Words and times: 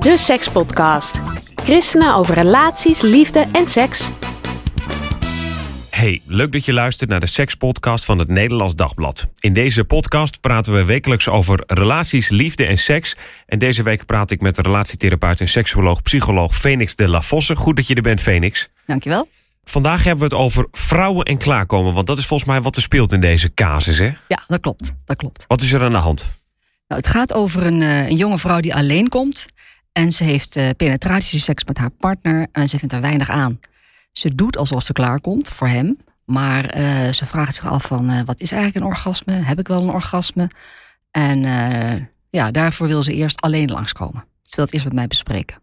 De 0.00 0.18
Sekspodcast. 0.18 1.20
Christenen 1.54 2.14
over 2.14 2.34
relaties, 2.34 3.00
liefde 3.00 3.46
en 3.52 3.68
seks. 3.68 4.08
Hey, 5.90 6.22
leuk 6.26 6.52
dat 6.52 6.64
je 6.64 6.72
luistert 6.72 7.10
naar 7.10 7.20
de 7.20 7.26
sekspodcast 7.26 8.04
van 8.04 8.18
het 8.18 8.28
Nederlands 8.28 8.74
Dagblad. 8.74 9.26
In 9.40 9.52
deze 9.52 9.84
podcast 9.84 10.40
praten 10.40 10.74
we 10.74 10.84
wekelijks 10.84 11.28
over 11.28 11.62
relaties, 11.66 12.28
liefde 12.28 12.66
en 12.66 12.78
seks. 12.78 13.16
En 13.46 13.58
deze 13.58 13.82
week 13.82 14.06
praat 14.06 14.30
ik 14.30 14.40
met 14.40 14.54
de 14.54 14.62
relatietherapeut 14.62 15.40
en 15.40 15.48
seksuoloog, 15.48 16.02
psycholoog 16.02 16.54
Phoenix 16.54 16.96
de 16.96 17.08
La 17.08 17.22
Vosse. 17.22 17.56
Goed 17.56 17.76
dat 17.76 17.86
je 17.86 17.94
er 17.94 18.02
bent, 18.02 18.20
Phoenix. 18.20 18.68
Dankjewel. 18.86 19.28
Vandaag 19.64 20.04
hebben 20.04 20.28
we 20.28 20.34
het 20.34 20.44
over 20.44 20.66
vrouwen 20.72 21.24
en 21.24 21.38
klaarkomen, 21.38 21.94
want 21.94 22.06
dat 22.06 22.18
is 22.18 22.26
volgens 22.26 22.48
mij 22.48 22.60
wat 22.60 22.76
er 22.76 22.82
speelt 22.82 23.12
in 23.12 23.20
deze 23.20 23.54
casus, 23.54 23.98
hè? 23.98 24.10
Ja, 24.28 24.42
dat 24.46 24.60
klopt. 24.60 24.92
Dat 25.04 25.16
klopt. 25.16 25.44
Wat 25.48 25.60
is 25.60 25.72
er 25.72 25.82
aan 25.82 25.92
de 25.92 25.98
hand? 25.98 26.38
Nou, 26.88 27.02
het 27.02 27.10
gaat 27.10 27.32
over 27.32 27.66
een, 27.66 27.82
eh, 27.82 28.06
een 28.06 28.16
jonge 28.16 28.38
vrouw 28.38 28.60
die 28.60 28.74
alleen 28.74 29.08
komt. 29.08 29.46
En 29.92 30.12
ze 30.12 30.24
heeft 30.24 30.56
uh, 30.56 30.68
penetratieseks 30.76 31.64
met 31.64 31.78
haar 31.78 31.90
partner 31.90 32.46
en 32.52 32.68
ze 32.68 32.78
vindt 32.78 32.94
er 32.94 33.00
weinig 33.00 33.30
aan. 33.30 33.60
Ze 34.12 34.34
doet 34.34 34.56
alsof 34.56 34.82
ze 34.82 34.92
klaarkomt 34.92 35.48
voor 35.48 35.68
hem. 35.68 35.98
Maar 36.24 36.78
uh, 36.78 37.12
ze 37.12 37.26
vraagt 37.26 37.54
zich 37.54 37.66
af 37.66 37.84
van, 37.84 38.10
uh, 38.10 38.20
wat 38.22 38.40
is 38.40 38.52
eigenlijk 38.52 38.84
een 38.84 38.90
orgasme? 38.90 39.32
Heb 39.32 39.58
ik 39.58 39.68
wel 39.68 39.82
een 39.82 39.94
orgasme? 39.94 40.50
En 41.10 41.40
ja, 42.30 42.50
daarvoor 42.50 42.86
wil 42.86 43.02
ze 43.02 43.14
eerst 43.14 43.40
alleen 43.40 43.70
langskomen. 43.70 44.24
Ze 44.42 44.56
wil 44.56 44.64
het 44.64 44.74
eerst 44.74 44.86
met 44.86 44.94
mij 44.94 45.06
bespreken. 45.06 45.58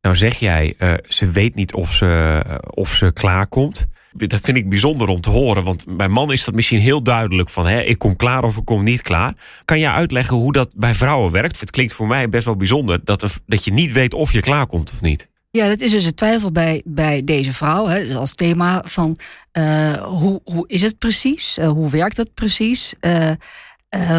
Nou 0.00 0.16
zeg 0.16 0.38
jij, 0.38 0.76
ze 1.08 1.30
weet 1.30 1.54
niet 1.54 1.74
of 1.74 1.92
ze, 1.92 2.42
of 2.74 2.94
ze 2.94 3.12
klaarkomt. 3.12 3.86
Dat 4.16 4.40
vind 4.40 4.56
ik 4.56 4.68
bijzonder 4.68 5.08
om 5.08 5.20
te 5.20 5.30
horen, 5.30 5.64
want 5.64 5.84
bij 5.96 6.08
mannen 6.08 6.36
is 6.36 6.44
dat 6.44 6.54
misschien 6.54 6.80
heel 6.80 7.02
duidelijk 7.02 7.48
van 7.48 7.66
hè, 7.66 7.80
ik 7.80 7.98
kom 7.98 8.16
klaar 8.16 8.44
of 8.44 8.56
ik 8.56 8.64
kom 8.64 8.84
niet 8.84 9.02
klaar. 9.02 9.34
Kan 9.64 9.78
je 9.78 9.90
uitleggen 9.90 10.36
hoe 10.36 10.52
dat 10.52 10.74
bij 10.76 10.94
vrouwen 10.94 11.32
werkt? 11.32 11.60
Het 11.60 11.70
klinkt 11.70 11.92
voor 11.92 12.06
mij 12.06 12.28
best 12.28 12.44
wel 12.44 12.56
bijzonder 12.56 13.00
dat, 13.04 13.40
dat 13.46 13.64
je 13.64 13.72
niet 13.72 13.92
weet 13.92 14.14
of 14.14 14.32
je 14.32 14.40
klaar 14.40 14.66
komt 14.66 14.92
of 14.92 15.00
niet. 15.00 15.28
Ja, 15.50 15.68
dat 15.68 15.80
is 15.80 15.90
dus 15.90 16.04
het 16.04 16.16
twijfel 16.16 16.52
bij, 16.52 16.82
bij 16.84 17.24
deze 17.24 17.52
vrouw. 17.52 17.86
Hè. 17.86 18.00
Dus 18.00 18.14
als 18.14 18.34
thema 18.34 18.82
van 18.86 19.18
uh, 19.52 19.92
hoe, 19.92 20.40
hoe 20.44 20.68
is 20.68 20.80
het 20.80 20.98
precies? 20.98 21.58
Uh, 21.58 21.68
hoe 21.68 21.90
werkt 21.90 22.16
het 22.16 22.34
precies? 22.34 22.94
Uh, 23.00 23.30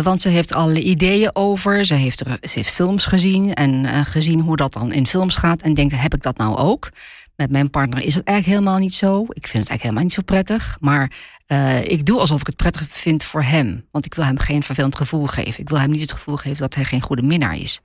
want 0.04 0.22
ze 0.22 0.30
heeft 0.30 0.54
alle 0.54 0.82
ideeën 0.82 1.36
over. 1.36 1.86
Ze 1.86 1.94
heeft, 1.94 2.24
ze 2.42 2.52
heeft 2.54 2.70
films 2.70 3.06
gezien 3.06 3.54
en 3.54 4.06
gezien 4.06 4.40
hoe 4.40 4.56
dat 4.56 4.74
dan 4.74 4.92
in 4.92 5.08
films 5.08 5.36
gaat. 5.36 5.62
En 5.62 5.74
denkt, 5.74 6.02
heb 6.02 6.14
ik 6.14 6.22
dat 6.22 6.38
nou 6.38 6.58
ook? 6.58 6.90
Met 7.36 7.52
mijn 7.52 7.70
partner 7.70 8.04
is 8.04 8.16
het 8.16 8.26
eigenlijk 8.26 8.60
helemaal 8.60 8.82
niet 8.82 8.94
zo. 8.94 9.22
Ik 9.22 9.48
vind 9.48 9.64
het 9.64 9.70
eigenlijk 9.70 9.82
helemaal 9.82 10.04
niet 10.04 10.14
zo 10.14 10.22
prettig. 10.22 10.78
Maar 10.80 11.12
uh, 11.48 11.86
ik 11.86 12.06
doe 12.06 12.20
alsof 12.20 12.42
ik 12.42 12.48
het 12.48 12.56
prettig 12.56 12.88
vind 12.90 13.24
voor 13.24 13.44
hem. 13.44 13.88
Want 13.92 14.06
ik 14.06 14.14
wil 14.14 14.26
hem 14.26 14.40
geen 14.40 14.64
vervelend 14.64 14.96
gevoel 14.96 15.28
geven. 15.28 15.60
Ik 15.60 15.70
wil 15.70 15.80
hem 15.80 15.92
niet 15.92 16.02
het 16.02 16.12
gevoel 16.12 16.36
geven 16.36 16.58
dat 16.58 16.76
hij 16.76 16.84
geen 16.84 17.02
goede 17.02 17.22
minnaar 17.22 17.58
is. 17.58 17.82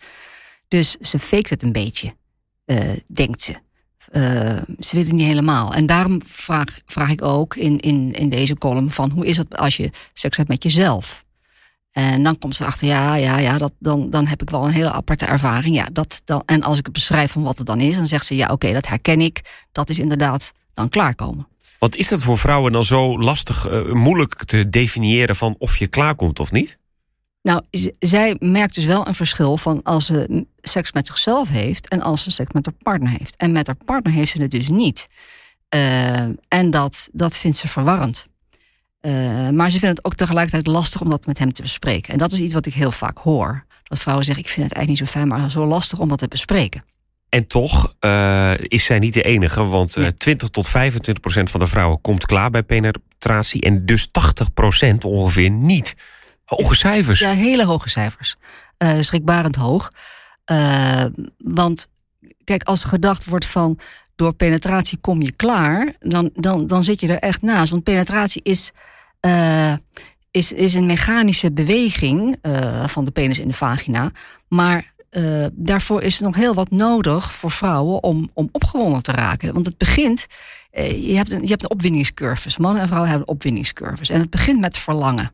Dus 0.69 0.97
ze 0.97 1.19
faked 1.19 1.51
het 1.51 1.63
een 1.63 1.73
beetje, 1.73 2.15
denkt 3.07 3.43
ze. 3.43 3.55
Ze 4.79 4.97
wil 4.97 5.03
het 5.03 5.13
niet 5.13 5.27
helemaal. 5.27 5.75
En 5.75 5.87
daarom 5.87 6.21
vraag, 6.27 6.81
vraag 6.87 7.11
ik 7.11 7.23
ook 7.23 7.57
in, 7.57 7.81
in, 7.81 8.13
in 8.13 8.29
deze 8.29 8.55
column 8.55 8.91
van... 8.91 9.11
hoe 9.11 9.27
is 9.27 9.37
het 9.37 9.57
als 9.57 9.77
je 9.77 9.91
seks 10.13 10.37
hebt 10.37 10.49
met 10.49 10.63
jezelf? 10.63 11.22
En 11.93 12.23
dan 12.23 12.39
komt 12.39 12.57
ze 12.57 12.65
achter, 12.65 12.87
ja, 12.87 13.15
ja, 13.15 13.39
ja, 13.39 13.59
dat, 13.59 13.73
dan, 13.79 14.11
dan 14.11 14.27
heb 14.27 14.43
ik 14.43 14.51
wel 14.51 14.65
een 14.65 14.73
hele 14.73 14.93
aparte 14.93 15.25
ervaring. 15.25 15.75
Ja, 15.75 15.89
dat, 15.93 16.23
dan, 16.25 16.43
en 16.47 16.63
als 16.63 16.79
ik 16.79 16.85
het 16.85 16.95
beschrijf 16.95 17.33
van 17.33 17.43
wat 17.43 17.59
het 17.59 17.67
dan 17.67 17.81
is, 17.81 17.97
dan 17.97 18.07
zegt 18.07 18.27
ze, 18.27 18.37
ja, 18.37 18.49
oké, 18.49 18.73
dat 18.73 18.87
herken 18.87 19.21
ik. 19.21 19.67
Dat 19.73 19.89
is 19.89 19.99
inderdaad 19.99 20.53
dan 20.75 20.89
klaarkomen. 20.89 21.49
Wat 21.79 21.97
is 21.97 22.09
dat 22.09 22.23
voor 22.23 22.39
vrouwen 22.39 22.73
dan 22.73 22.85
zo 22.85 23.19
lastig, 23.19 23.71
uh, 23.71 23.93
moeilijk 23.93 24.45
te 24.45 24.69
definiëren 24.69 25.37
van 25.37 25.55
of 25.59 25.77
je 25.77 25.87
klaarkomt 25.87 26.39
of 26.41 26.53
niet? 26.53 26.79
Nou, 27.43 27.63
zij 27.99 28.37
merkt 28.39 28.75
dus 28.75 28.85
wel 28.85 29.07
een 29.07 29.15
verschil 29.15 29.57
van 29.57 29.83
als 29.83 30.07
ze 30.07 30.47
seks 30.61 30.93
met 30.93 31.07
zichzelf 31.07 31.49
heeft 31.49 31.89
en 31.89 32.03
als 32.03 32.23
ze 32.23 32.31
seks 32.31 32.53
met 32.53 32.67
haar 32.67 32.75
partner 32.83 33.11
heeft. 33.11 33.37
En 33.37 33.53
met 33.53 33.67
haar 33.67 33.77
partner 33.85 34.13
heeft 34.13 34.33
ze 34.33 34.43
het 34.43 34.51
dus 34.51 34.69
niet. 34.69 35.09
Uh, 35.75 36.21
en 36.49 36.71
dat, 36.71 37.09
dat 37.13 37.37
vindt 37.37 37.57
ze 37.57 37.69
verwarrend. 37.69 38.27
Uh, 39.03 39.49
maar 39.49 39.71
ze 39.71 39.79
vinden 39.79 39.97
het 39.97 40.05
ook 40.05 40.15
tegelijkertijd 40.15 40.67
lastig 40.67 41.01
om 41.01 41.11
dat 41.11 41.27
met 41.27 41.39
hem 41.39 41.53
te 41.53 41.63
bespreken. 41.63 42.13
En 42.13 42.19
dat 42.19 42.33
is 42.33 42.41
iets 42.41 42.55
wat 42.55 42.67
ik 42.67 42.75
heel 42.75 42.91
vaak 42.91 43.19
hoor. 43.19 43.65
Dat 43.83 43.99
vrouwen 43.99 44.25
zeggen, 44.25 44.45
ik 44.45 44.51
vind 44.51 44.67
het 44.67 44.77
eigenlijk 44.77 45.01
niet 45.01 45.11
zo 45.11 45.19
fijn, 45.19 45.29
maar 45.29 45.51
zo 45.51 45.67
lastig 45.67 45.99
om 45.99 46.09
dat 46.09 46.19
te 46.19 46.29
bespreken. 46.29 46.85
En 47.29 47.47
toch 47.47 47.95
uh, 48.01 48.53
is 48.59 48.85
zij 48.85 48.99
niet 48.99 49.15
de 49.15 49.23
enige, 49.23 49.65
want 49.65 49.97
uh, 49.97 50.07
20 50.07 50.49
tot 50.49 50.69
25 50.69 51.23
procent 51.23 51.51
van 51.51 51.61
de 51.61 51.67
vrouwen 51.67 52.01
komt 52.01 52.27
klaar 52.27 52.51
bij 52.51 52.63
penetratie 52.63 53.61
en 53.61 53.87
dus 53.87 54.09
80 54.11 54.53
procent 54.53 55.05
ongeveer 55.05 55.51
niet. 55.51 55.95
Hoge 56.45 56.75
cijfers. 56.75 57.19
Ja, 57.19 57.33
hele 57.33 57.65
hoge 57.65 57.89
cijfers. 57.89 58.37
Uh, 58.79 59.01
schrikbarend 59.01 59.57
hoog. 59.57 59.91
want 61.39 61.87
kijk, 62.45 62.63
als 62.63 62.83
er 62.83 62.89
gedacht 62.89 63.25
wordt 63.25 63.45
van 63.45 63.79
door 64.17 64.33
penetratie 64.35 64.99
kom 64.99 65.23
je 65.23 65.33
klaar, 65.33 65.97
dan, 66.01 66.31
dan, 66.35 66.67
dan 66.67 66.85
zit 66.85 67.01
je 67.01 67.09
er 67.09 67.19
echt 67.19 67.43
naast. 67.43 67.71
Want 67.71 67.83
penetratie 67.85 68.43
is 68.45 68.73
uh, 69.21 69.75
is, 70.31 70.53
is 70.53 70.75
een 70.75 70.87
mechanische 70.87 71.53
beweging 71.53 72.37
uh, 72.43 72.87
van 72.87 73.05
de 73.05 73.11
penis 73.11 73.39
in 73.39 73.49
de 73.49 73.55
vagina. 73.55 74.11
Maar 74.49 74.93
uh, 75.11 75.47
daarvoor 75.53 76.03
is 76.03 76.19
er 76.19 76.25
nog 76.25 76.37
heel 76.37 76.55
wat 76.55 76.71
nodig 76.71 77.33
voor 77.33 77.51
vrouwen 77.51 78.03
om, 78.03 78.31
om 78.33 78.49
opgewonden 78.53 79.03
te 79.03 79.13
raken. 79.13 79.53
Want 79.53 79.67
het 79.67 79.79
begint, 79.79 80.27
je, 80.73 81.13
hebt 81.15 81.33
een, 81.33 81.43
je 81.43 81.49
hebt 81.49 81.63
een 81.63 81.71
opwindingscurves. 81.71 82.59
Mannen 82.59 82.81
en 82.83 82.87
vrouwen 82.87 83.11
hebben 83.11 83.29
opwindingscurves. 83.29 84.09
En 84.09 84.21
het 84.21 84.31
begint 84.31 84.61
met 84.61 84.79
verlangen. 84.79 85.33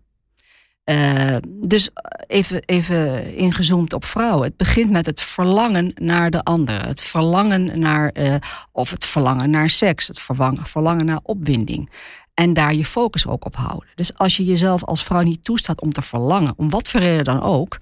Uh, 0.91 1.37
dus 1.50 1.91
even, 2.26 2.62
even 2.65 3.34
ingezoomd 3.34 3.93
op 3.93 4.04
vrouwen. 4.04 4.47
Het 4.47 4.56
begint 4.56 4.91
met 4.91 5.06
het 5.06 5.21
verlangen 5.21 5.93
naar 5.94 6.31
de 6.31 6.43
ander. 6.43 6.87
Het 6.87 7.00
verlangen 7.00 7.78
naar, 7.78 8.10
uh, 8.15 8.34
of 8.72 8.91
het 8.91 9.04
verlangen 9.04 9.50
naar 9.50 9.71
seks. 9.71 10.06
Het 10.06 10.19
verlangen, 10.19 10.66
verlangen 10.66 11.04
naar 11.04 11.21
opwinding. 11.22 11.91
En 12.34 12.53
daar 12.53 12.75
je 12.75 12.84
focus 12.84 13.26
ook 13.26 13.44
op 13.44 13.56
houden. 13.56 13.88
Dus 13.94 14.15
als 14.16 14.37
je 14.37 14.44
jezelf 14.44 14.84
als 14.84 15.04
vrouw 15.04 15.22
niet 15.22 15.44
toestaat 15.44 15.81
om 15.81 15.93
te 15.93 16.03
verlangen, 16.03 16.54
om 16.56 16.71
wat 16.71 16.88
voor 16.88 17.00
reden 17.00 17.25
dan 17.25 17.43
ook, 17.43 17.78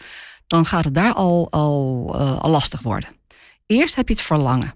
dan 0.47 0.67
gaat 0.67 0.85
het 0.85 0.95
daar 0.95 1.13
al, 1.13 1.51
al, 1.51 2.11
uh, 2.15 2.39
al 2.39 2.51
lastig 2.51 2.81
worden. 2.81 3.09
Eerst 3.67 3.95
heb 3.95 4.09
je 4.09 4.15
het 4.15 4.23
verlangen. 4.23 4.75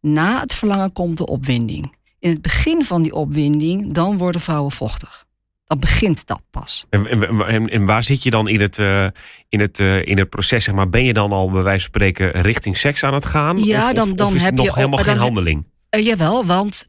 Na 0.00 0.40
het 0.40 0.54
verlangen 0.54 0.92
komt 0.92 1.18
de 1.18 1.26
opwinding. 1.26 1.96
In 2.18 2.30
het 2.30 2.42
begin 2.42 2.84
van 2.84 3.02
die 3.02 3.14
opwinding, 3.14 3.92
dan 3.92 4.18
worden 4.18 4.40
vrouwen 4.40 4.72
vochtig. 4.72 5.28
Dan 5.70 5.78
begint 5.78 6.26
dat 6.26 6.42
pas. 6.50 6.86
En, 6.88 7.06
en, 7.46 7.68
en 7.68 7.84
waar 7.84 8.02
zit 8.02 8.22
je 8.22 8.30
dan 8.30 8.48
in 8.48 8.60
het, 8.60 8.78
uh, 8.78 9.06
in, 9.48 9.60
het, 9.60 9.78
uh, 9.78 10.06
in 10.06 10.18
het 10.18 10.28
proces? 10.28 10.64
Zeg 10.64 10.74
maar, 10.74 10.88
ben 10.88 11.04
je 11.04 11.12
dan 11.12 11.32
al 11.32 11.50
bij 11.50 11.62
wijze 11.62 11.80
van 11.80 11.88
spreken 11.88 12.30
richting 12.42 12.76
seks 12.76 13.04
aan 13.04 13.14
het 13.14 13.24
gaan? 13.24 13.64
Ja, 13.64 13.86
of, 13.86 13.92
dan, 13.92 14.12
dan 14.12 14.26
of 14.26 14.34
is 14.34 14.44
heb 14.44 14.54
nog 14.54 14.66
je 14.66 14.72
helemaal 14.74 14.98
geen 14.98 15.16
handeling? 15.16 15.64
Uh, 15.90 16.04
jawel, 16.04 16.46
want 16.46 16.88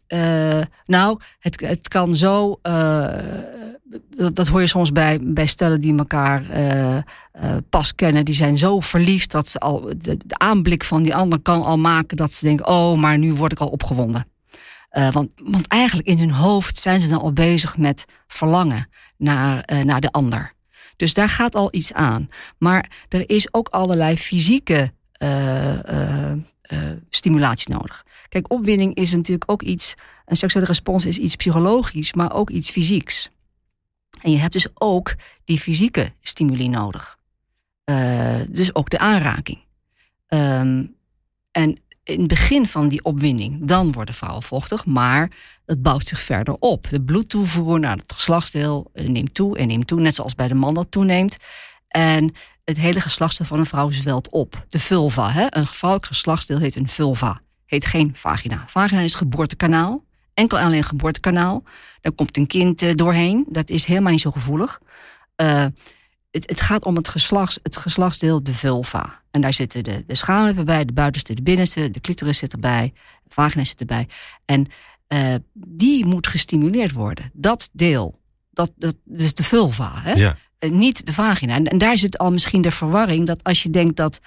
nou, 0.86 1.20
het, 1.40 1.62
het 1.62 1.88
kan 1.88 2.16
zo. 2.16 2.60
Dat, 4.10 4.36
dat, 4.36 4.48
hoor 4.48 4.62
je 4.62 4.68
soms 4.68 4.92
bij, 4.92 5.20
bij 5.22 5.46
stellen 5.46 5.82
die 5.82 5.98
elkaar 5.98 6.44
pas 7.70 7.96
kennen. 7.96 8.26
Die 8.26 8.36
zijn 8.36 8.58
zo 8.58 8.80
verliefd 8.80 9.32
dat 9.32 9.48
ze 9.48 9.60
al. 9.60 9.82
De, 9.82 10.18
de, 10.26 10.38
aanblik 10.38 10.84
van 10.84 11.04
die 11.04 11.16
ander 11.16 11.40
kan 11.40 11.64
al 11.64 11.78
maken 11.78 12.18
dat 12.18 12.34
ze 12.34 12.46
denken: 12.46 12.68
oh, 12.68 12.98
maar 12.98 13.18
nu 13.18 13.34
word 13.34 13.52
ik 13.52 13.60
al 13.60 13.68
opgewonden. 13.68 14.26
Want, 14.92 15.30
want 15.36 15.68
eigenlijk 15.68 16.08
in 16.08 16.18
hun 16.18 16.32
hoofd 16.32 16.78
zijn 16.78 17.02
ze 17.02 17.10
dan 17.10 17.22
al 17.22 17.34
bezig 17.34 17.78
met 17.78 18.06
verlangen 18.28 18.90
naar, 19.18 19.84
naar 19.86 20.02
de 20.02 20.12
ander. 20.12 20.54
Dus 20.96 21.14
daar 21.14 21.30
gaat 21.30 21.56
al 21.56 21.68
iets 21.72 21.94
aan. 21.94 22.30
Maar 22.58 23.06
er 23.10 23.30
is 23.30 23.54
ook 23.54 23.68
allerlei 23.68 24.18
fysieke 24.18 24.94
stimulatie 27.10 27.74
nodig. 27.74 28.06
Kijk, 28.30 28.52
opwinding 28.52 28.96
is 28.96 29.14
natuurlijk 29.14 29.52
ook 29.52 29.62
iets. 29.62 29.96
Een 30.26 30.38
seksuele 30.38 30.68
respons 30.68 31.06
is 31.06 31.18
iets 31.18 31.36
psychologisch, 31.36 32.14
maar 32.14 32.34
ook 32.34 32.50
iets 32.50 32.70
fysieks. 32.70 33.30
En 34.22 34.32
je 34.32 34.38
hebt 34.38 34.54
dus 34.54 34.68
ook 34.74 35.16
die 35.44 35.60
fysieke 35.60 36.14
stimuli 36.22 36.70
nodig. 36.70 37.20
Uh, 37.86 38.42
dus 38.50 38.76
ook 38.76 38.90
de 38.90 39.00
aanraking. 39.00 39.60
Um, 40.28 40.96
en 41.52 41.78
in 42.04 42.20
het 42.20 42.28
begin 42.28 42.68
van 42.68 42.88
die 42.88 43.04
opwinding, 43.04 43.60
dan 43.62 43.92
worden 43.92 44.14
vrouwen 44.14 44.44
vochtig, 44.44 44.86
maar 44.86 45.32
het 45.66 45.82
bouwt 45.82 46.08
zich 46.08 46.22
verder 46.22 46.56
op. 46.60 46.90
De 46.90 47.02
bloedtoevoer 47.02 47.80
naar 47.80 47.98
het 47.98 48.14
geslachtsdeel 48.14 48.92
neemt 48.94 49.34
toe 49.34 49.58
en 49.58 49.68
neemt 49.68 49.88
toe, 49.88 50.00
net 50.00 50.16
zoals 50.16 50.36
bij 50.36 50.48
de 50.48 50.54
man 50.54 50.74
dat 50.74 50.92
toeneemt. 50.92 51.38
En 51.88 52.34
het 52.66 52.78
hele 52.78 53.00
geslachtsdeel 53.00 53.46
van 53.46 53.60
een 53.60 53.66
vrouw 53.66 53.92
zwelt 53.92 54.30
op. 54.30 54.66
De 54.68 54.80
vulva. 54.80 55.32
Hè? 55.32 55.46
Een 55.50 55.68
vrouwelijk 55.68 56.12
geslachtsdeel 56.12 56.60
heet 56.60 56.76
een 56.76 56.90
vulva. 56.90 57.42
Heet 57.66 57.86
geen 57.86 58.12
vagina. 58.16 58.64
Vagina 58.68 59.02
is 59.02 59.16
geboortekanaal. 59.16 60.04
Enkel 60.34 60.60
alleen 60.60 60.78
een 60.78 60.84
geboortekanaal. 60.84 61.64
Daar 62.02 62.12
komt 62.12 62.38
een 62.38 62.48
kind 62.48 62.82
eh, 62.82 62.96
doorheen. 62.96 63.46
Dat 63.50 63.70
is 63.70 63.86
helemaal 63.86 64.12
niet 64.12 64.22
zo 64.22 64.32
gevoelig. 64.32 64.80
Uh, 65.42 65.66
het, 66.32 66.50
het, 66.50 66.62
gaat 66.62 66.86
om 66.86 66.96
het, 66.96 67.08
geslachts, 67.08 67.60
het 67.64 67.78
geslachtsdeel, 67.78 68.44
de 68.44 68.54
vulva. 68.54 69.22
En 69.32 69.42
daar 69.42 69.54
zitten 69.54 69.84
de, 69.84 70.04
de 70.08 70.16
schaamlippen 70.16 70.66
bij, 70.66 70.86
de 70.86 70.94
buitenste, 70.94 71.34
de 71.34 71.42
binnenste, 71.42 71.90
de 71.90 72.02
clitoris 72.02 72.38
zit 72.38 72.54
erbij, 72.54 72.94
de 73.24 73.34
vagina 73.34 73.64
zit 73.64 73.80
erbij. 73.80 74.08
En 74.46 74.68
uh, 75.14 75.36
die 75.54 76.06
moet 76.06 76.28
gestimuleerd 76.28 76.92
worden. 76.92 77.30
Dat 77.34 77.70
deel, 77.74 78.20
dat, 78.52 78.72
dat, 78.78 78.96
dus 79.04 79.34
de 79.34 79.44
vulva, 79.44 79.92
hè? 79.96 80.14
Ja. 80.14 80.38
Uh, 80.60 80.72
niet 80.72 81.06
de 81.06 81.14
vagina. 81.14 81.56
En, 81.56 81.66
en, 81.66 81.78
daar 81.78 81.98
zit 81.98 82.18
al 82.18 82.32
misschien 82.32 82.62
de 82.62 82.72
verwarring 82.72 83.28
dat 83.28 83.44
als 83.44 83.64
je 83.64 83.70
denkt 83.70 83.96
dat 83.96 84.20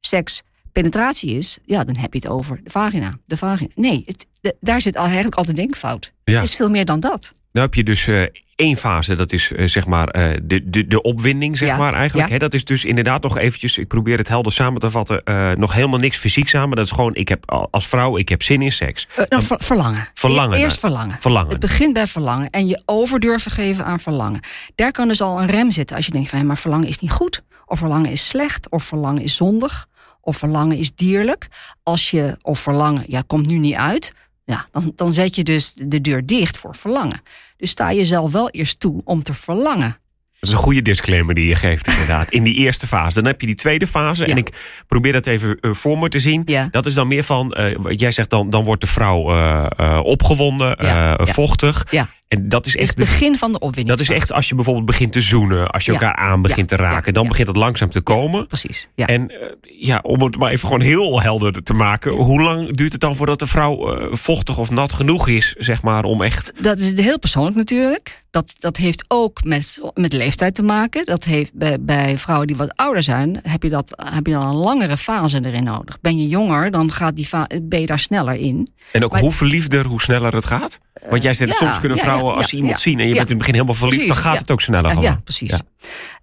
seks 0.00 0.42
penetratie 0.72 1.36
is, 1.36 1.58
ja, 1.64 1.84
dan 1.84 1.96
heb 1.96 2.12
je 2.12 2.18
het 2.18 2.28
over 2.28 2.60
de 2.64 2.70
vagina. 2.70 3.18
De 3.26 3.36
vagina. 3.36 3.70
Nee, 3.74 4.02
het, 4.06 4.26
de, 4.40 4.56
daar 4.60 4.80
zit 4.80 4.96
al 4.96 5.04
eigenlijk 5.04 5.34
altijd 5.34 5.56
denkfout. 5.56 6.12
Ja. 6.24 6.34
Het 6.34 6.42
is 6.42 6.54
veel 6.54 6.70
meer 6.70 6.84
dan 6.84 7.00
dat. 7.00 7.34
Nou 7.52 7.66
heb 7.66 7.74
je 7.74 7.84
dus 7.84 8.06
uh, 8.06 8.26
één 8.56 8.76
fase, 8.76 9.14
dat 9.14 9.32
is 9.32 9.52
uh, 9.52 9.66
zeg 9.66 9.86
maar 9.86 10.16
uh, 10.16 10.38
de, 10.42 10.70
de, 10.70 10.86
de 10.86 11.02
opwinding, 11.02 11.58
zeg 11.58 11.68
Ja, 11.68 11.76
maar 11.76 11.94
eigenlijk. 11.94 12.28
ja. 12.28 12.38
Dat 12.38 12.54
is 12.54 12.64
dus 12.64 12.84
inderdaad 12.84 13.22
nog 13.22 13.38
eventjes, 13.38 13.78
ik 13.78 13.88
probeer 13.88 14.18
het 14.18 14.28
helder 14.28 14.52
samen 14.52 14.80
te 14.80 14.90
vatten, 14.90 15.22
nog 15.58 15.72
helemaal 15.72 15.98
niks 15.98 16.16
fysiek 16.16 16.48
samen. 16.48 16.76
Dat 16.76 16.84
is 16.84 16.90
gewoon, 16.92 17.14
ik 17.14 17.28
heb 17.28 17.50
als 17.70 17.86
vrouw, 17.88 18.16
ik 18.18 18.28
heb 18.28 18.42
zin 18.42 18.62
in 18.62 18.72
seks. 18.72 19.06
nou, 19.28 19.42
ver, 19.42 19.56
verlangen. 19.60 20.08
Verlangen 20.14 20.58
Eerst 20.58 20.82
naar- 20.82 20.90
verlangen. 20.92 21.16
Verlangen. 21.20 21.50
Het 21.50 21.60
begint 21.60 21.92
bij 21.92 22.06
verlangen 22.06 22.50
en 22.50 22.66
je 22.66 22.82
over 22.86 23.20
durven 23.20 23.50
geven 23.50 23.84
aan 23.84 24.00
verlangen. 24.00 24.40
Daar 24.74 24.90
kan 24.92 25.08
dus 25.08 25.20
al 25.20 25.40
een 25.40 25.46
rem 25.48 25.70
zitten 25.70 25.96
als 25.96 26.06
je 26.06 26.12
denkt 26.12 26.28
van 26.30 26.38
hé, 26.38 26.44
maar 26.44 26.58
verlangen 26.58 26.88
is 26.88 26.98
niet 26.98 27.10
goed. 27.10 27.42
Of 27.66 27.78
verlangen 27.78 28.10
is 28.10 28.28
slecht. 28.28 28.68
Of 28.70 28.84
verlangen 28.84 29.22
is 29.22 29.36
zondig. 29.36 29.86
Of 30.20 30.36
verlangen 30.36 30.76
is 30.78 30.94
dierlijk. 30.94 31.48
Als 31.82 32.10
je, 32.10 32.36
of 32.42 32.58
verlangen, 32.60 33.04
ja, 33.06 33.22
komt 33.26 33.46
nu 33.46 33.58
niet 33.58 33.74
uit. 33.74 34.12
Ja, 34.44 34.66
dan, 34.70 34.92
dan 34.96 35.12
zet 35.12 35.36
je 35.36 35.44
dus 35.44 35.74
de 35.74 36.00
deur 36.00 36.26
dicht 36.26 36.56
voor 36.56 36.76
verlangen. 36.76 37.22
Dus 37.56 37.70
sta 37.70 37.92
jezelf 37.92 38.32
wel 38.32 38.50
eerst 38.50 38.80
toe 38.80 39.00
om 39.04 39.22
te 39.22 39.34
verlangen. 39.34 39.98
Dat 40.44 40.52
is 40.52 40.58
een 40.58 40.64
goede 40.64 40.82
disclaimer 40.82 41.34
die 41.34 41.46
je 41.46 41.54
geeft 41.54 41.86
inderdaad. 41.86 42.30
In 42.30 42.42
die 42.42 42.54
eerste 42.54 42.86
fase. 42.86 43.14
Dan 43.14 43.30
heb 43.30 43.40
je 43.40 43.46
die 43.46 43.56
tweede 43.56 43.86
fase. 43.86 44.26
Ja. 44.26 44.30
En 44.30 44.36
ik 44.36 44.82
probeer 44.86 45.12
dat 45.12 45.26
even 45.26 45.58
eh, 45.60 45.70
voor 45.70 45.98
me 45.98 46.08
te 46.08 46.18
zien. 46.18 46.42
Ja. 46.44 46.68
Dat 46.70 46.86
is 46.86 46.94
dan 46.94 47.08
meer 47.08 47.22
van, 47.22 47.56
wat 47.78 48.00
jij 48.00 48.12
zegt 48.12 48.30
dan, 48.30 48.50
dan 48.50 48.64
wordt 48.64 48.80
de 48.80 48.86
vrouw 48.86 49.30
eh, 49.30 49.66
eh, 49.76 50.00
opgewonden, 50.02 50.76
ja. 50.80 51.16
vochtig. 51.20 51.86
En 52.34 52.48
dat 52.48 52.66
is 52.66 52.72
het 52.72 52.80
echt 52.82 52.96
de 52.96 53.04
begin 53.04 53.38
van 53.38 53.52
de 53.52 53.58
opwinding. 53.58 53.88
Dat 53.88 54.00
is 54.00 54.10
echt 54.10 54.32
als 54.32 54.48
je 54.48 54.54
bijvoorbeeld 54.54 54.86
begint 54.86 55.12
te 55.12 55.20
zoenen, 55.20 55.70
als 55.70 55.84
je 55.84 55.92
Ja. 55.92 55.98
elkaar 56.00 56.16
aan 56.16 56.42
begint 56.42 56.70
Ja. 56.70 56.76
te 56.76 56.82
raken, 56.82 57.14
dan 57.14 57.22
Ja. 57.22 57.28
begint 57.28 57.48
het 57.48 57.56
langzaam 57.56 57.90
te 57.90 58.00
komen. 58.00 58.46
Precies. 58.46 58.88
Ja. 58.94 59.06
En 59.06 59.30
eh, 59.30 59.36
ja, 59.78 59.98
om 60.02 60.22
het 60.22 60.38
maar 60.38 60.50
even 60.50 60.66
gewoon 60.66 60.82
heel 60.82 61.20
helder 61.22 61.62
te 61.62 61.74
maken, 61.74 62.12
hoe 62.12 62.42
lang 62.42 62.76
duurt 62.76 62.92
het 62.92 63.00
dan 63.00 63.16
voordat 63.16 63.38
de 63.38 63.46
vrouw 63.46 63.96
eh, 63.96 64.06
vochtig 64.16 64.58
of 64.58 64.70
nat 64.70 64.92
genoeg 64.92 65.28
is, 65.28 65.54
zeg 65.58 65.82
maar, 65.82 66.04
om 66.04 66.22
echt. 66.22 66.52
Dat 66.60 66.78
is 66.78 67.00
heel 67.00 67.18
persoonlijk 67.18 67.56
natuurlijk. 67.56 68.23
Dat, 68.34 68.54
dat 68.58 68.76
heeft 68.76 69.04
ook 69.08 69.44
met, 69.44 69.80
met 69.94 70.12
leeftijd 70.12 70.54
te 70.54 70.62
maken. 70.62 71.06
Dat 71.06 71.24
heeft 71.24 71.52
bij, 71.52 71.80
bij 71.80 72.18
vrouwen 72.18 72.46
die 72.46 72.56
wat 72.56 72.76
ouder 72.76 73.02
zijn, 73.02 73.40
heb 73.42 73.62
je, 73.62 73.68
dat, 73.68 73.92
heb 74.14 74.26
je 74.26 74.32
dan 74.32 74.46
een 74.46 74.54
langere 74.54 74.96
fase 74.96 75.44
erin 75.44 75.64
nodig. 75.64 76.00
Ben 76.00 76.18
je 76.18 76.28
jonger, 76.28 76.70
dan 76.70 76.92
gaat 76.92 77.16
die 77.16 77.28
ben 77.62 77.80
je 77.80 77.86
daar 77.86 77.98
sneller 77.98 78.34
in. 78.34 78.74
En 78.92 79.04
ook 79.04 79.12
Maar- 79.12 79.20
hoe 79.20 79.32
verliefder, 79.32 79.86
hoe 79.86 80.00
sneller 80.00 80.34
het 80.34 80.44
gaat? 80.44 80.80
Want 81.08 81.22
jij 81.22 81.34
zegt, 81.34 81.50
ja, 81.50 81.56
soms 81.56 81.80
kunnen 81.80 81.98
vrouwen, 81.98 82.32
ja, 82.32 82.38
als 82.38 82.48
ze 82.48 82.56
iemand 82.56 82.80
zien 82.80 83.00
en 83.00 83.06
je 83.06 83.14
bent 83.14 83.24
in 83.24 83.28
het 83.28 83.38
begin 83.38 83.54
helemaal 83.54 83.74
verliefd, 83.74 84.06
Precies, 84.06 84.22
dan 84.22 84.32
gaat 84.32 84.40
het 84.40 84.50
ook 84.50 84.60
sneller 84.60 85.00
Ja, 85.00 85.20
precies. 85.24 85.60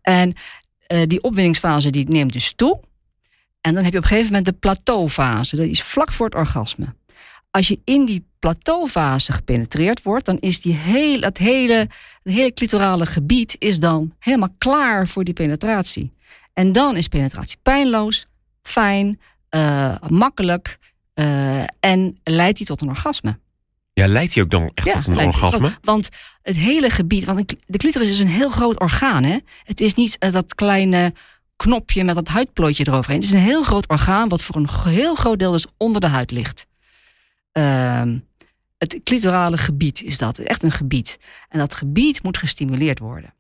En 0.02 0.34
eh, 0.88 1.02
die 1.08 1.24
opwindingsfase 1.24 1.90
die 1.90 2.10
neemt 2.10 2.34
dus 2.34 2.54
toe. 2.56 2.80
En 3.62 3.74
dan 3.74 3.84
heb 3.84 3.92
je 3.92 3.98
op 3.98 4.04
een 4.04 4.10
gegeven 4.10 4.34
moment 4.34 4.46
de 4.46 4.60
plateaufase. 4.60 5.56
Dat 5.56 5.66
is 5.66 5.84
vlak 5.84 6.12
voor 6.12 6.26
het 6.26 6.36
orgasme. 6.36 6.86
Als 7.52 7.68
je 7.68 7.80
in 7.84 8.06
die 8.06 8.26
plateaufase 8.40 9.32
gepenetreerd 9.32 10.04
wordt, 10.04 10.26
dan 10.26 10.38
is 10.40 10.62
die 10.62 10.74
heel, 10.74 11.20
het, 11.20 11.38
hele, 11.38 11.88
het 12.24 12.34
hele 12.34 12.54
clitorale 12.54 13.06
gebied 13.06 13.56
is 13.60 13.80
dan 13.80 14.16
helemaal 14.20 14.56
klaar 14.58 15.08
voor 15.08 15.24
die 15.24 15.34
penetratie. 15.34 16.14
En 16.54 16.72
dan 16.72 16.98
is 16.98 17.08
penetratie 17.08 17.58
pijnloos, 17.62 18.28
fijn, 18.62 19.20
eh, 19.50 19.96
makkelijk 20.08 20.78
eh, 21.14 21.64
en 21.80 22.20
leidt 22.24 22.58
die 22.58 22.68
tot 22.68 22.82
een 22.82 22.90
orgasme. 22.90 23.40
Ja, 23.94 24.08
leidt 24.08 24.34
hij 24.34 24.44
ook 24.44 24.50
dan 24.50 24.72
echt 24.74 24.92
tot 24.92 25.08
een 25.08 25.26
orgasme? 25.26 25.72
Want 25.82 26.10
het 26.42 26.56
hele 26.56 26.90
gebied, 26.90 27.26
want 27.26 27.56
de 27.66 27.78
clitoris 27.78 28.10
is 28.10 28.20
een 28.20 28.28
heel 28.28 28.50
groot 28.50 28.80
orgaan. 28.80 29.24
Hè? 29.24 29.38
Het 29.64 29.82
is 29.82 29.94
niet 29.94 30.18
eh, 30.18 30.32
dat 30.32 30.56
kleine 30.56 31.14
knopje 31.56 32.04
met 32.04 32.16
dat 32.16 32.28
huidplooitje 32.28 32.88
eroverheen. 32.88 33.20
Het 33.20 33.30
is 33.30 33.34
een 33.34 33.40
heel 33.46 33.64
groot 33.64 33.88
orgaan 33.88 34.30
wat 34.30 34.44
voor 34.44 34.56
een 34.56 34.70
heel 34.84 35.16
groot 35.16 35.40
deel 35.40 35.52
dus 35.52 35.66
onder 35.78 36.02
de 36.02 36.08
huid 36.08 36.32
ligt. 36.32 36.66
Ehm, 37.52 38.20
het 38.78 39.00
clitorale 39.04 39.58
gebied 39.58 40.02
is 40.02 40.18
dat, 40.18 40.38
echt 40.38 40.64
een 40.64 40.72
gebied. 40.72 41.20
En 41.50 41.60
dat 41.60 41.74
gebied 41.74 42.24
moet 42.24 42.38
gestimuleerd 42.38 43.00
worden. 43.00 43.34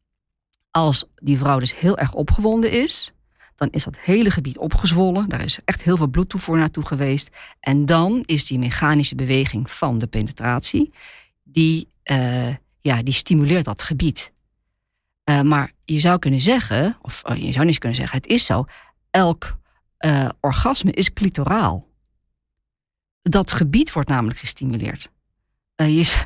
Als 0.71 1.09
die 1.15 1.37
vrouw 1.37 1.59
dus 1.59 1.79
heel 1.79 1.97
erg 1.97 2.13
opgewonden 2.13 2.71
is, 2.71 3.13
dan 3.55 3.69
is 3.71 3.83
dat 3.83 3.97
hele 3.97 4.31
gebied 4.31 4.57
opgezwollen. 4.57 5.29
Daar 5.29 5.43
is 5.43 5.59
echt 5.65 5.81
heel 5.81 5.97
veel 5.97 6.07
bloedtoevoer 6.07 6.57
naartoe 6.57 6.85
geweest. 6.85 7.29
En 7.59 7.85
dan 7.85 8.23
is 8.25 8.45
die 8.45 8.59
mechanische 8.59 9.15
beweging 9.15 9.71
van 9.71 9.97
de 9.97 10.07
penetratie, 10.07 10.93
die, 11.43 11.87
eh, 12.03 12.55
ja, 12.81 13.03
die 13.03 13.13
stimuleert 13.13 13.65
dat 13.65 13.83
gebied. 13.83 14.33
Eh, 15.23 15.41
maar 15.41 15.71
je 15.85 15.99
zou 15.99 16.19
kunnen 16.19 16.41
zeggen, 16.41 16.97
of 17.01 17.23
eh, 17.23 17.35
je 17.35 17.51
zou 17.51 17.65
niet 17.65 17.77
kunnen 17.77 17.97
zeggen, 17.97 18.17
het 18.17 18.27
is 18.27 18.45
zo, 18.45 18.65
elk 19.11 19.57
eh, 19.97 20.29
orgasme 20.39 20.91
is 20.91 21.13
clitoraal. 21.13 21.87
Dat 23.21 23.51
gebied 23.51 23.91
wordt 23.91 24.09
namelijk 24.09 24.39
gestimuleerd. 24.39 25.11
Eh, 25.75 25.97
je, 25.97 26.23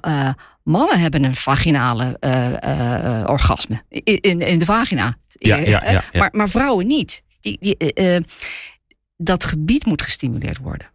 eh, 0.00 0.30
mannen 0.62 0.98
hebben 1.00 1.24
een 1.24 1.34
vaginale 1.34 2.16
eh, 2.18 3.24
orgasme 3.26 3.82
in, 3.88 4.20
in, 4.20 4.40
in 4.40 4.58
de 4.58 4.64
vagina. 4.64 5.16
Ja, 5.28 5.56
ja, 5.56 5.90
ja. 5.90 6.02
Maar, 6.12 6.28
maar 6.32 6.48
vrouwen 6.48 6.86
niet. 6.86 7.22
Die, 7.40 7.56
die, 7.60 8.22
dat 9.16 9.44
gebied 9.44 9.86
moet 9.86 10.02
gestimuleerd 10.02 10.58
worden. 10.58 10.90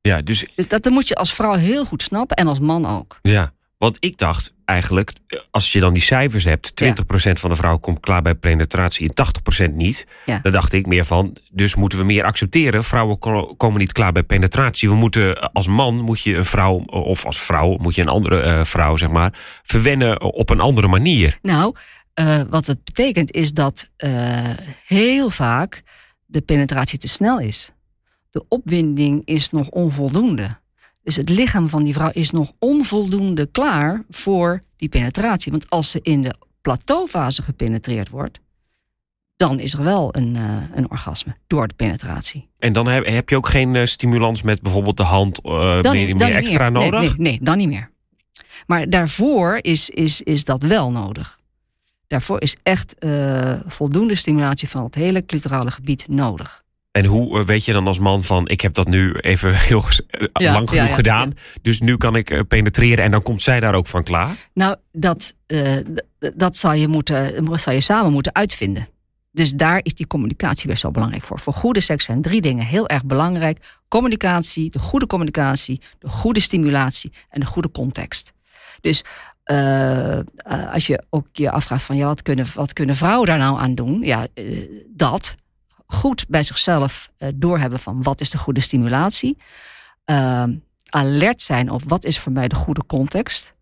Ja, 0.00 0.22
dus 0.22 0.44
Dus 0.54 0.68
dat, 0.68 0.82
dat 0.82 0.92
moet 0.92 1.08
je 1.08 1.14
als 1.14 1.34
vrouw 1.34 1.54
heel 1.54 1.84
goed 1.84 2.02
snappen 2.02 2.36
en 2.36 2.46
als 2.46 2.58
man 2.58 2.86
ook. 2.86 3.18
Ja, 3.22 3.52
want 3.78 3.96
ik 4.00 4.18
dacht 4.18 4.54
eigenlijk, 4.64 5.12
als 5.50 5.72
je 5.72 5.80
dan 5.80 5.92
die 5.92 6.02
cijfers 6.02 6.44
hebt, 6.44 6.72
20% 6.84 6.92
van 7.32 7.50
de 7.50 7.56
vrouwen 7.56 7.80
komt 7.80 8.00
klaar 8.00 8.22
bij 8.22 8.34
penetratie 8.34 9.10
en 9.14 9.70
80% 9.70 9.74
niet. 9.74 10.06
Ja. 10.26 10.38
Dan 10.42 10.52
dacht 10.52 10.72
ik 10.72 10.86
meer 10.86 11.04
van, 11.04 11.36
dus 11.52 11.74
moeten 11.74 11.98
we 11.98 12.04
meer 12.04 12.24
accepteren. 12.24 12.84
Vrouwen 12.84 13.18
ko- 13.18 13.54
komen 13.56 13.78
niet 13.78 13.92
klaar 13.92 14.12
bij 14.12 14.22
penetratie. 14.22 14.88
We 14.88 14.94
moeten, 14.94 15.52
als 15.52 15.66
man 15.66 16.00
moet 16.00 16.22
je 16.22 16.36
een 16.36 16.44
vrouw, 16.44 16.76
of 16.86 17.26
als 17.26 17.40
vrouw 17.40 17.76
moet 17.76 17.94
je 17.94 18.02
een 18.02 18.08
andere 18.08 18.40
eh, 18.40 18.64
vrouw, 18.64 18.96
zeg 18.96 19.10
maar, 19.10 19.38
verwennen 19.62 20.22
op 20.22 20.50
een 20.50 20.60
andere 20.60 20.88
manier. 20.88 21.38
Nou, 21.42 21.74
eh, 22.14 22.40
wat 22.50 22.66
het 22.66 22.84
betekent 22.84 23.32
is 23.32 23.52
dat 23.52 23.90
eh, 23.96 24.50
heel 24.86 25.30
vaak 25.30 25.82
de 26.26 26.40
penetratie 26.40 26.98
te 26.98 27.08
snel 27.08 27.40
is. 27.40 27.70
De 28.30 28.44
opwinding 28.48 29.22
is 29.24 29.50
nog 29.50 29.68
onvoldoende. 29.68 30.58
Dus 31.08 31.16
het 31.16 31.28
lichaam 31.28 31.68
van 31.68 31.84
die 31.84 31.92
vrouw 31.92 32.10
is 32.12 32.30
nog 32.30 32.52
onvoldoende 32.58 33.46
klaar 33.46 34.04
voor 34.10 34.62
die 34.76 34.88
penetratie. 34.88 35.52
Want 35.52 35.70
als 35.70 35.90
ze 35.90 35.98
in 36.02 36.22
de 36.22 36.34
plateaufase 36.60 37.42
gepenetreerd 37.42 38.08
wordt, 38.08 38.38
dan 39.36 39.60
is 39.60 39.72
er 39.72 39.84
wel 39.84 40.16
een, 40.16 40.36
eh, 40.36 40.62
een 40.74 40.90
orgasme 40.90 41.36
door 41.46 41.68
de 41.68 41.74
penetratie. 41.74 42.48
En 42.58 42.72
dan 42.72 42.86
heb, 42.86 43.06
heb 43.06 43.28
je 43.28 43.36
ook 43.36 43.48
geen 43.48 43.76
eh, 43.76 43.86
stimulans 43.86 44.42
met 44.42 44.62
bijvoorbeeld 44.62 44.96
de 44.96 45.02
hand 45.02 45.42
eh, 45.42 45.82
Dan, 45.82 45.96
meer, 45.96 46.16
meer 46.16 46.34
extra 46.34 46.70
meer. 46.70 46.80
Nee, 46.80 46.90
nodig? 46.90 47.16
Nee, 47.16 47.30
nee, 47.30 47.38
dan 47.42 47.56
niet 47.56 47.68
meer. 47.68 47.90
Maar 48.66 48.90
daarvoor 48.90 49.58
is, 49.60 49.90
is, 49.90 50.22
is 50.22 50.44
dat 50.44 50.62
wel 50.62 50.90
nodig. 50.90 51.40
Daarvoor 52.06 52.40
is 52.40 52.56
echt 52.62 52.94
voldoende 53.66 54.14
stimulatie 54.14 54.68
van 54.68 54.84
het 54.84 54.94
hele 54.94 55.24
clitorale 55.24 55.70
gebied 55.70 56.08
nodig. 56.08 56.64
En 56.90 57.04
hoe 57.04 57.38
eh, 57.38 57.44
weet 57.44 57.64
je 57.64 57.72
dan 57.72 57.86
als 57.86 57.98
man 57.98 58.22
van, 58.24 58.48
ik 58.48 58.60
heb 58.60 58.74
dat 58.74 58.88
nu 58.88 59.12
even 59.12 59.54
heel 59.68 59.82
eh, 60.10 60.26
Ja, 60.32 60.52
lang 60.52 60.68
genoeg 60.70 60.88
ja, 60.88 60.94
gedaan, 60.94 61.34
dus 61.62 61.80
nu 61.80 61.96
kan 61.96 62.16
ik 62.16 62.30
eh, 62.30 62.40
penetreren 62.48 63.04
en 63.04 63.10
dan 63.10 63.22
komt 63.22 63.42
zij 63.42 63.60
daar 63.60 63.74
ook 63.74 63.86
van 63.86 64.02
klaar? 64.02 64.36
Nou, 64.54 64.76
dat, 64.92 65.34
d- 65.46 66.32
dat 66.34 66.56
zal, 66.56 66.72
je 66.72 66.88
moeten, 66.88 67.48
zal 67.58 67.72
je 67.72 67.80
samen 67.80 68.12
moeten 68.12 68.34
uitvinden. 68.34 68.88
Dus 69.32 69.52
daar 69.52 69.80
is 69.82 69.94
die 69.94 70.06
communicatie 70.06 70.66
weer 70.66 70.76
zo 70.76 70.90
belangrijk 70.90 71.22
voor. 71.22 71.40
Voor 71.40 71.52
goede 71.52 71.80
seks 71.80 72.04
zijn 72.04 72.22
drie 72.22 72.40
dingen 72.40 72.64
heel 72.66 72.88
erg 72.88 73.04
belangrijk. 73.04 73.58
Communicatie, 73.88 74.70
de 74.70 74.78
goede 74.78 75.06
communicatie, 75.06 75.80
de 75.98 76.08
goede 76.08 76.40
stimulatie 76.40 77.12
en 77.30 77.40
de 77.40 77.46
goede 77.46 77.70
context. 77.70 78.32
Dus 78.80 79.04
als 80.72 80.86
je 80.86 81.02
ook 81.10 81.26
je 81.32 81.50
afvraagt 81.50 81.82
van 81.82 81.96
ja, 81.96 82.06
wat 82.06 82.22
kunnen, 82.22 82.46
wat 82.54 82.72
kunnen 82.72 82.96
vrouwen 82.96 83.26
daar 83.26 83.38
nou 83.38 83.58
aan 83.58 83.74
doen? 83.74 84.00
Ja, 84.02 84.26
dat. 84.86 85.34
Goed 85.92 86.24
bij 86.28 86.42
zichzelf 86.42 87.10
eh, 87.18 87.28
doorhebben 87.34 87.78
van 87.78 88.02
wat 88.02 88.20
is 88.20 88.30
de 88.30 88.38
goede 88.38 88.60
stimulatie. 88.60 89.36
Eh, 90.04 90.44
alert 90.88 91.42
zijn 91.42 91.70
op 91.70 91.82
wat 91.86 92.04
is 92.04 92.18
voor 92.18 92.32
mij 92.32 92.48
de 92.48 92.54
goede 92.54 92.86
context. 92.86 93.56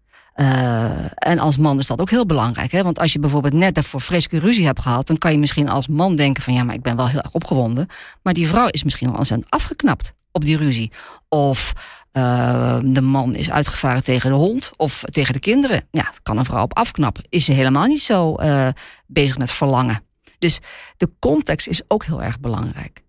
en 1.14 1.38
als 1.38 1.56
man 1.56 1.78
is 1.78 1.87
dat 1.87 2.00
ook 2.00 2.11
heel 2.11 2.26
belangrijk. 2.26 2.73
Hè? 2.73 2.83
Want 2.83 2.99
als 2.99 3.12
je 3.12 3.18
bijvoorbeeld 3.18 3.52
net 3.52 3.75
daarvoor 3.75 4.00
vreselijke 4.00 4.47
ruzie 4.47 4.66
hebt 4.66 4.80
gehad... 4.80 5.06
dan 5.06 5.18
kan 5.18 5.33
je 5.33 5.38
misschien 5.38 5.68
als 5.68 5.88
man 5.88 6.16
denken 6.16 6.42
van... 6.42 6.54
ja, 6.54 6.64
maar 6.64 6.75
ik 6.75 6.83
ben 6.83 6.97
wel 6.97 7.09
heel 7.09 7.21
erg 7.21 7.33
opgewonden. 7.33 7.87
Maar 8.23 8.33
die 8.33 8.49
vrouw 8.49 8.66
is 8.66 8.85
misschien 8.85 9.09
al 9.09 9.16
ontzettend 9.16 9.50
afgeknapt 9.50 10.12
op 10.33 10.45
die 10.45 10.56
ruzie. 10.56 10.92
Of 11.28 11.73
uh, 12.12 12.78
de 12.85 13.00
man 13.00 13.35
is 13.35 13.50
uitgevaren 13.50 14.02
tegen 14.02 14.30
de 14.30 14.37
hond 14.37 14.73
of 14.76 15.02
tegen 15.11 15.33
de 15.33 15.38
kinderen. 15.38 15.88
Ja, 15.90 16.12
kan 16.23 16.38
een 16.38 16.45
vrouw 16.45 16.62
op 16.62 16.76
afknappen. 16.76 17.25
Is 17.28 17.45
ze 17.45 17.52
helemaal 17.52 17.87
niet 17.87 18.02
zo 18.02 18.37
uh, 18.40 18.68
bezig 19.06 19.38
met 19.38 19.50
verlangen. 19.50 20.05
Dus 20.38 20.60
de 20.96 21.10
context 21.18 21.68
is 21.68 21.82
ook 21.88 22.04
heel 22.04 22.22
erg 22.22 22.40
belangrijk. 22.40 23.02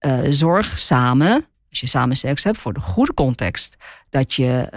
Uh, 0.00 0.18
zorg 0.28 0.78
samen, 0.78 1.46
als 1.70 1.80
je 1.80 1.86
samen 1.86 2.16
seks 2.16 2.44
hebt, 2.44 2.58
voor 2.58 2.72
de 2.72 2.80
goede 2.80 3.14
context. 3.14 3.76
Dat 4.10 4.34
je, 4.34 4.68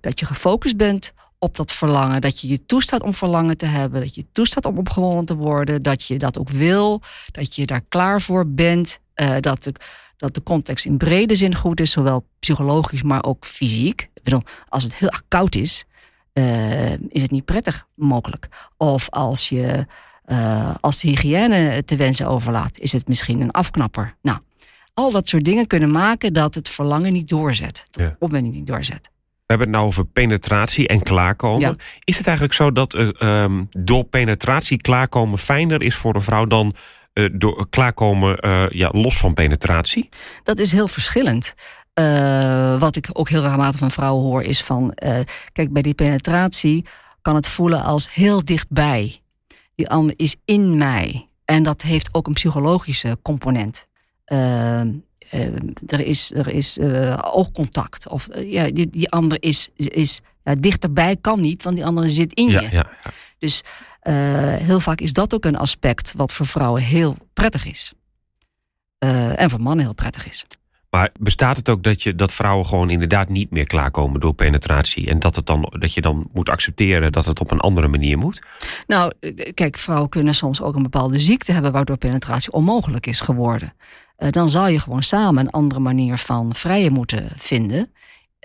dat 0.00 0.20
je 0.20 0.26
gefocust 0.26 0.76
bent 0.76 1.12
op 1.38 1.56
dat 1.56 1.72
verlangen. 1.72 2.20
Dat 2.20 2.40
je 2.40 2.48
je 2.48 2.64
toestaat 2.64 3.02
om 3.02 3.14
verlangen 3.14 3.56
te 3.56 3.66
hebben. 3.66 4.00
Dat 4.00 4.14
je 4.14 4.26
toestaat 4.32 4.64
om 4.64 4.78
opgewonden 4.78 5.26
te 5.26 5.36
worden. 5.36 5.82
Dat 5.82 6.04
je 6.04 6.18
dat 6.18 6.38
ook 6.38 6.48
wil. 6.48 7.02
Dat 7.30 7.54
je 7.54 7.66
daar 7.66 7.82
klaar 7.88 8.20
voor 8.20 8.52
bent. 8.52 9.00
dat 9.40 9.62
de, 9.62 9.72
dat 10.16 10.34
de 10.34 10.42
context 10.42 10.84
in 10.84 10.96
brede 10.96 11.34
zin 11.34 11.54
goed 11.54 11.80
is, 11.80 11.90
zowel 11.90 12.26
psychologisch, 12.38 13.02
maar 13.02 13.24
ook 13.24 13.46
fysiek. 13.46 14.10
Ik 14.14 14.22
bedoel, 14.22 14.42
als 14.68 14.82
het 14.82 14.94
heel 14.94 15.12
koud 15.28 15.54
is, 15.54 15.84
is 17.08 17.22
het 17.22 17.30
niet 17.30 17.44
prettig 17.44 17.86
mogelijk. 17.94 18.48
Of 18.76 19.10
als 19.10 19.48
je 19.48 19.86
uh, 20.28 20.74
als 20.80 21.00
de 21.00 21.08
hygiëne 21.08 21.84
te 21.84 21.96
wensen 21.96 22.26
overlaat, 22.26 22.78
is 22.78 22.92
het 22.92 23.08
misschien 23.08 23.40
een 23.40 23.50
afknapper. 23.50 24.14
Nou, 24.22 24.38
al 24.94 25.10
dat 25.10 25.28
soort 25.28 25.44
dingen 25.44 25.66
kunnen 25.66 25.90
maken 25.90 26.32
dat 26.32 26.54
het 26.54 26.68
verlangen 26.68 27.12
niet 27.12 27.28
doorzet. 27.28 27.86
Dat 27.90 28.02
ja. 28.02 28.16
opwinding 28.18 28.54
niet 28.54 28.66
doorzet. 28.66 29.00
We 29.02 29.54
hebben 29.54 29.66
het 29.66 29.76
nou 29.76 29.86
over 29.86 30.04
penetratie 30.04 30.88
en 30.88 31.02
klaarkomen. 31.02 31.60
Ja. 31.60 31.74
Is 32.04 32.16
het 32.16 32.26
eigenlijk 32.26 32.56
zo 32.56 32.72
dat 32.72 32.94
uh, 32.94 33.10
um, 33.42 33.68
door 33.70 34.04
penetratie 34.04 34.76
klaarkomen 34.76 35.38
fijner 35.38 35.82
is 35.82 35.94
voor 35.94 36.14
een 36.14 36.22
vrouw 36.22 36.46
dan 36.46 36.74
uh, 37.14 37.28
door 37.32 37.68
klaarkomen 37.68 38.46
uh, 38.46 38.68
ja, 38.68 38.88
los 38.92 39.18
van 39.18 39.34
penetratie? 39.34 40.08
Dat 40.42 40.58
is 40.58 40.72
heel 40.72 40.88
verschillend. 40.88 41.54
Wat 42.78 42.96
ik 42.96 43.08
ook 43.12 43.28
heel 43.28 43.42
regelmatig 43.42 43.78
van 43.78 43.90
vrouwen 43.90 44.24
hoor 44.24 44.42
is 44.42 44.62
van... 44.62 44.94
kijk, 45.52 45.72
bij 45.72 45.82
die 45.82 45.94
penetratie 45.94 46.84
kan 47.22 47.34
het 47.34 47.48
voelen 47.48 47.82
als 47.82 48.14
heel 48.14 48.44
dichtbij. 48.44 49.22
Die 49.78 49.88
ander 49.88 50.14
is 50.18 50.36
in 50.44 50.76
mij. 50.76 51.28
En 51.44 51.62
dat 51.62 51.82
heeft 51.82 52.08
ook 52.12 52.26
een 52.26 52.32
psychologische 52.32 53.18
component. 53.22 53.86
er 54.24 56.00
is, 56.00 56.32
er 56.32 56.48
is 56.48 56.78
oogcontact. 57.20 58.08
Of 58.08 58.28
ja, 58.34 58.70
die, 58.70 58.90
die 58.90 59.10
ander 59.10 59.42
is, 59.42 59.68
is 59.74 60.20
ja, 60.44 60.54
dichterbij 60.54 61.16
kan 61.16 61.40
niet, 61.40 61.62
want 61.62 61.76
die 61.76 61.84
andere 61.84 62.10
zit 62.10 62.32
in 62.32 62.48
ja, 62.48 62.60
je. 62.60 62.70
Ja, 62.70 62.86
ja. 63.02 63.10
Dus 63.38 63.62
heel 64.64 64.80
vaak 64.80 65.00
is 65.00 65.12
dat 65.12 65.34
ook 65.34 65.44
een 65.44 65.56
aspect 65.56 66.12
wat 66.16 66.32
voor 66.32 66.46
vrouwen 66.46 66.82
heel 66.82 67.16
prettig 67.32 67.64
is. 67.64 67.92
En 68.98 69.50
voor 69.50 69.60
mannen 69.60 69.84
heel 69.84 69.94
prettig 69.94 70.28
is. 70.28 70.44
Maar 70.90 71.10
bestaat 71.20 71.56
het 71.56 71.68
ook 71.68 71.82
dat, 71.82 72.02
je, 72.02 72.14
dat 72.14 72.32
vrouwen 72.32 72.66
gewoon 72.66 72.90
inderdaad 72.90 73.28
niet 73.28 73.50
meer 73.50 73.66
klaarkomen 73.66 74.20
door 74.20 74.34
penetratie? 74.34 75.06
En 75.06 75.18
dat, 75.18 75.36
het 75.36 75.46
dan, 75.46 75.72
dat 75.78 75.94
je 75.94 76.00
dan 76.00 76.28
moet 76.32 76.48
accepteren 76.48 77.12
dat 77.12 77.24
het 77.24 77.40
op 77.40 77.50
een 77.50 77.60
andere 77.60 77.88
manier 77.88 78.18
moet? 78.18 78.42
Nou, 78.86 79.12
kijk, 79.54 79.78
vrouwen 79.78 80.08
kunnen 80.08 80.34
soms 80.34 80.62
ook 80.62 80.74
een 80.74 80.82
bepaalde 80.82 81.20
ziekte 81.20 81.52
hebben 81.52 81.72
waardoor 81.72 81.96
penetratie 81.96 82.52
onmogelijk 82.52 83.06
is 83.06 83.20
geworden. 83.20 83.72
Uh, 84.18 84.30
dan 84.30 84.50
zal 84.50 84.68
je 84.68 84.80
gewoon 84.80 85.02
samen 85.02 85.44
een 85.44 85.50
andere 85.50 85.80
manier 85.80 86.18
van 86.18 86.54
vrijen 86.54 86.92
moeten 86.92 87.28
vinden. 87.36 87.92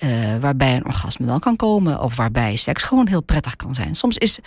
Uh, 0.03 0.37
waarbij 0.37 0.75
een 0.75 0.85
orgasme 0.85 1.25
wel 1.25 1.39
kan 1.39 1.55
komen 1.55 2.01
of 2.01 2.15
waarbij 2.15 2.55
seks 2.55 2.83
gewoon 2.83 3.07
heel 3.07 3.23
prettig 3.23 3.55
kan 3.55 3.75
zijn. 3.75 3.95
Soms 3.95 4.17
is 4.17 4.39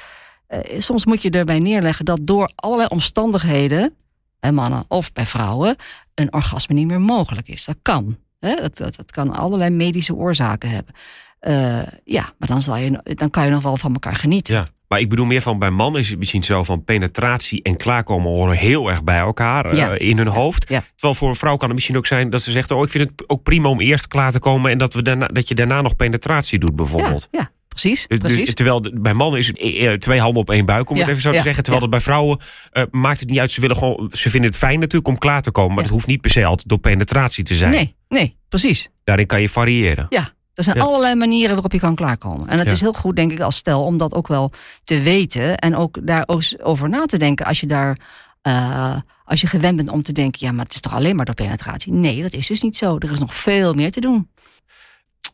uh, 0.48 0.80
soms 0.80 1.04
moet 1.04 1.22
je 1.22 1.30
erbij 1.30 1.58
neerleggen 1.58 2.04
dat 2.04 2.18
door 2.22 2.50
allerlei 2.54 2.88
omstandigheden, 2.88 3.94
bij 4.40 4.52
mannen 4.52 4.84
of 4.88 5.12
bij 5.12 5.26
vrouwen, 5.26 5.76
een 6.14 6.32
orgasme 6.32 6.74
niet 6.74 6.86
meer 6.86 7.00
mogelijk 7.00 7.48
is. 7.48 7.64
Dat 7.64 7.78
kan. 7.82 8.16
Hè? 8.38 8.54
Dat, 8.54 8.76
dat, 8.76 8.96
dat, 8.96 9.10
kan 9.10 9.34
allerlei 9.34 9.70
medische 9.70 10.14
oorzaken 10.14 10.70
hebben. 10.70 10.94
Uh, 11.40 11.92
ja, 12.04 12.32
maar 12.38 12.48
dan, 12.48 12.62
zal 12.62 12.76
je, 12.76 13.00
dan 13.02 13.30
kan 13.30 13.44
je 13.44 13.50
nog 13.50 13.62
wel 13.62 13.76
van 13.76 13.92
elkaar 13.92 14.14
genieten. 14.14 14.54
Ja. 14.54 14.66
Maar 14.88 15.00
ik 15.00 15.08
bedoel 15.08 15.26
meer 15.26 15.42
van 15.42 15.58
bij 15.58 15.70
mannen 15.70 16.00
is 16.00 16.08
het 16.08 16.18
misschien 16.18 16.44
zo 16.44 16.62
van 16.62 16.84
penetratie 16.84 17.62
en 17.62 17.76
klaarkomen 17.76 18.30
horen 18.30 18.56
heel 18.56 18.90
erg 18.90 19.04
bij 19.04 19.18
elkaar 19.18 19.76
ja. 19.76 19.92
uh, 19.92 20.08
in 20.08 20.16
hun 20.16 20.26
hoofd. 20.26 20.68
Ja. 20.68 20.84
Terwijl 20.94 21.14
voor 21.14 21.28
een 21.28 21.36
vrouw 21.36 21.56
kan 21.56 21.66
het 21.66 21.74
misschien 21.74 21.96
ook 21.96 22.06
zijn 22.06 22.30
dat 22.30 22.42
ze 22.42 22.50
zegt: 22.50 22.70
Oh, 22.70 22.82
ik 22.82 22.88
vind 22.88 23.08
het 23.10 23.28
ook 23.28 23.42
prima 23.42 23.68
om 23.68 23.80
eerst 23.80 24.08
klaar 24.08 24.32
te 24.32 24.38
komen 24.38 24.70
en 24.70 24.78
dat, 24.78 24.94
we 24.94 25.02
daarna, 25.02 25.26
dat 25.26 25.48
je 25.48 25.54
daarna 25.54 25.80
nog 25.80 25.96
penetratie 25.96 26.58
doet, 26.58 26.76
bijvoorbeeld. 26.76 27.28
Ja, 27.30 27.50
Precies, 27.80 28.06
dus, 28.06 28.18
precies. 28.18 28.44
Dus, 28.44 28.54
terwijl 28.54 28.92
bij 28.94 29.14
mannen 29.14 29.38
is 29.38 29.46
het 29.46 30.00
twee 30.00 30.20
handen 30.20 30.40
op 30.40 30.50
één 30.50 30.64
buik, 30.64 30.90
om 30.90 30.96
ja, 30.96 31.02
het 31.02 31.10
even 31.10 31.22
zo 31.22 31.30
te 31.30 31.36
ja, 31.36 31.42
zeggen. 31.42 31.62
Terwijl 31.62 31.82
het 31.82 31.92
bij 31.92 32.00
vrouwen 32.00 32.40
uh, 32.72 32.82
maakt 32.90 33.20
het 33.20 33.28
niet 33.28 33.38
uit. 33.38 33.50
Ze, 33.50 33.60
willen 33.60 33.76
gewoon, 33.76 34.10
ze 34.12 34.30
vinden 34.30 34.50
het 34.50 34.58
fijn 34.58 34.78
natuurlijk 34.78 35.08
om 35.08 35.18
klaar 35.18 35.42
te 35.42 35.50
komen. 35.50 35.74
Maar 35.74 35.82
het 35.82 35.92
hoeft 35.92 36.06
niet 36.06 36.20
per 36.20 36.30
se 36.30 36.44
altijd 36.44 36.68
door 36.68 36.78
penetratie 36.78 37.44
te 37.44 37.54
zijn. 37.54 37.70
Nee, 37.70 37.94
nee, 38.08 38.36
precies. 38.48 38.88
Daarin 39.04 39.26
kan 39.26 39.40
je 39.40 39.48
variëren. 39.48 40.06
Ja, 40.08 40.28
er 40.54 40.64
zijn 40.64 40.80
allerlei 40.80 41.14
manieren 41.14 41.52
waarop 41.52 41.72
je 41.72 41.78
kan 41.78 41.94
klaarkomen. 41.94 42.48
En 42.48 42.58
het 42.58 42.70
is 42.70 42.80
heel 42.80 42.92
goed, 42.92 43.16
denk 43.16 43.32
ik, 43.32 43.40
als 43.40 43.56
stel 43.56 43.84
om 43.84 43.98
dat 43.98 44.12
ook 44.12 44.28
wel 44.28 44.52
te 44.84 45.02
weten. 45.02 45.56
En 45.56 45.76
ook 45.76 46.06
daar 46.06 46.28
over 46.62 46.88
na 46.88 47.06
te 47.06 47.18
denken 47.18 47.46
als 47.46 47.60
je 47.60 47.66
daar. 47.66 47.98
Uh, 48.42 48.96
als 49.24 49.40
je 49.40 49.46
gewend 49.46 49.76
bent 49.76 49.88
om 49.88 50.02
te 50.02 50.12
denken, 50.12 50.46
ja, 50.46 50.52
maar 50.52 50.64
het 50.64 50.74
is 50.74 50.80
toch 50.80 50.94
alleen 50.94 51.16
maar 51.16 51.24
door 51.24 51.34
penetratie? 51.34 51.92
Nee, 51.92 52.22
dat 52.22 52.32
is 52.32 52.46
dus 52.46 52.62
niet 52.62 52.76
zo. 52.76 52.96
Er 52.98 53.10
is 53.10 53.18
nog 53.18 53.34
veel 53.34 53.74
meer 53.74 53.90
te 53.90 54.00
doen 54.00 54.28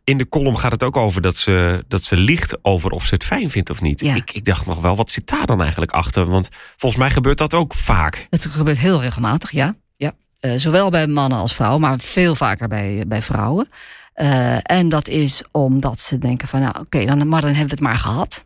in 0.05 0.19
de 0.19 0.29
column 0.29 0.59
gaat 0.59 0.73
het 0.73 0.83
ook 0.83 0.97
over 0.97 1.23
dat 1.23 1.37
ze, 1.37 1.85
dat 1.89 2.03
ze 2.03 2.17
liegt 2.17 2.65
over 2.65 2.91
of 2.91 3.05
ze 3.05 3.15
het 3.15 3.25
fijn 3.25 3.51
vindt 3.51 3.71
of 3.71 3.81
niet. 3.81 4.01
Ja. 4.01 4.15
Ik, 4.15 4.31
ik 4.31 4.45
dacht 4.45 4.67
nog 4.67 4.81
wel, 4.81 4.97
wat 4.97 5.11
zit 5.11 5.27
daar 5.27 5.47
dan 5.47 5.61
eigenlijk 5.61 5.93
achter? 5.93 6.31
Want 6.31 6.49
volgens 6.77 7.03
mij 7.03 7.11
gebeurt 7.11 7.39
dat 7.39 7.55
ook 7.55 7.75
vaak. 7.75 8.27
Het 8.31 8.47
gebeurt 8.47 8.79
heel 8.79 9.01
regelmatig, 9.01 9.51
ja. 9.51 9.75
ja. 9.97 10.13
Uh, 10.41 10.55
zowel 10.57 10.91
bij 10.91 11.07
mannen 11.07 11.39
als 11.39 11.55
vrouwen, 11.55 11.81
maar 11.81 12.01
veel 12.01 12.35
vaker 12.35 12.69
bij, 12.69 13.05
bij 13.07 13.23
vrouwen. 13.23 13.69
Uh, 14.17 14.57
en 14.63 14.89
dat 14.89 15.09
is 15.09 15.43
omdat 15.51 16.01
ze 16.01 16.19
denken 16.19 16.49
van, 16.49 16.61
nou 16.61 16.71
oké, 16.71 16.81
okay, 16.81 17.07
dan, 17.07 17.29
maar 17.29 17.41
dan 17.41 17.51
hebben 17.51 17.69
we 17.69 17.85
het 17.85 17.93
maar 17.93 17.99
gehad. 17.99 18.45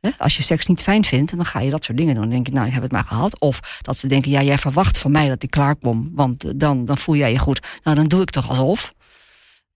He? 0.00 0.10
Als 0.18 0.36
je 0.36 0.42
seks 0.42 0.66
niet 0.66 0.82
fijn 0.82 1.04
vindt, 1.04 1.36
dan 1.36 1.44
ga 1.44 1.60
je 1.60 1.70
dat 1.70 1.84
soort 1.84 1.98
dingen 1.98 2.14
doen. 2.14 2.22
Dan 2.22 2.32
denk 2.32 2.46
je, 2.46 2.52
nou, 2.52 2.66
ik 2.66 2.72
heb 2.72 2.82
het 2.82 2.92
maar 2.92 3.04
gehad. 3.04 3.40
Of 3.40 3.80
dat 3.82 3.96
ze 3.96 4.06
denken, 4.06 4.30
ja, 4.30 4.42
jij 4.42 4.58
verwacht 4.58 4.98
van 4.98 5.10
mij 5.10 5.28
dat 5.28 5.42
ik 5.42 5.50
klaar 5.50 5.76
kom. 5.76 6.10
Want 6.14 6.60
dan, 6.60 6.84
dan 6.84 6.98
voel 6.98 7.16
jij 7.16 7.32
je 7.32 7.38
goed. 7.38 7.78
Nou, 7.82 7.96
dan 7.96 8.06
doe 8.06 8.22
ik 8.22 8.30
toch 8.30 8.48
alsof. 8.48 8.94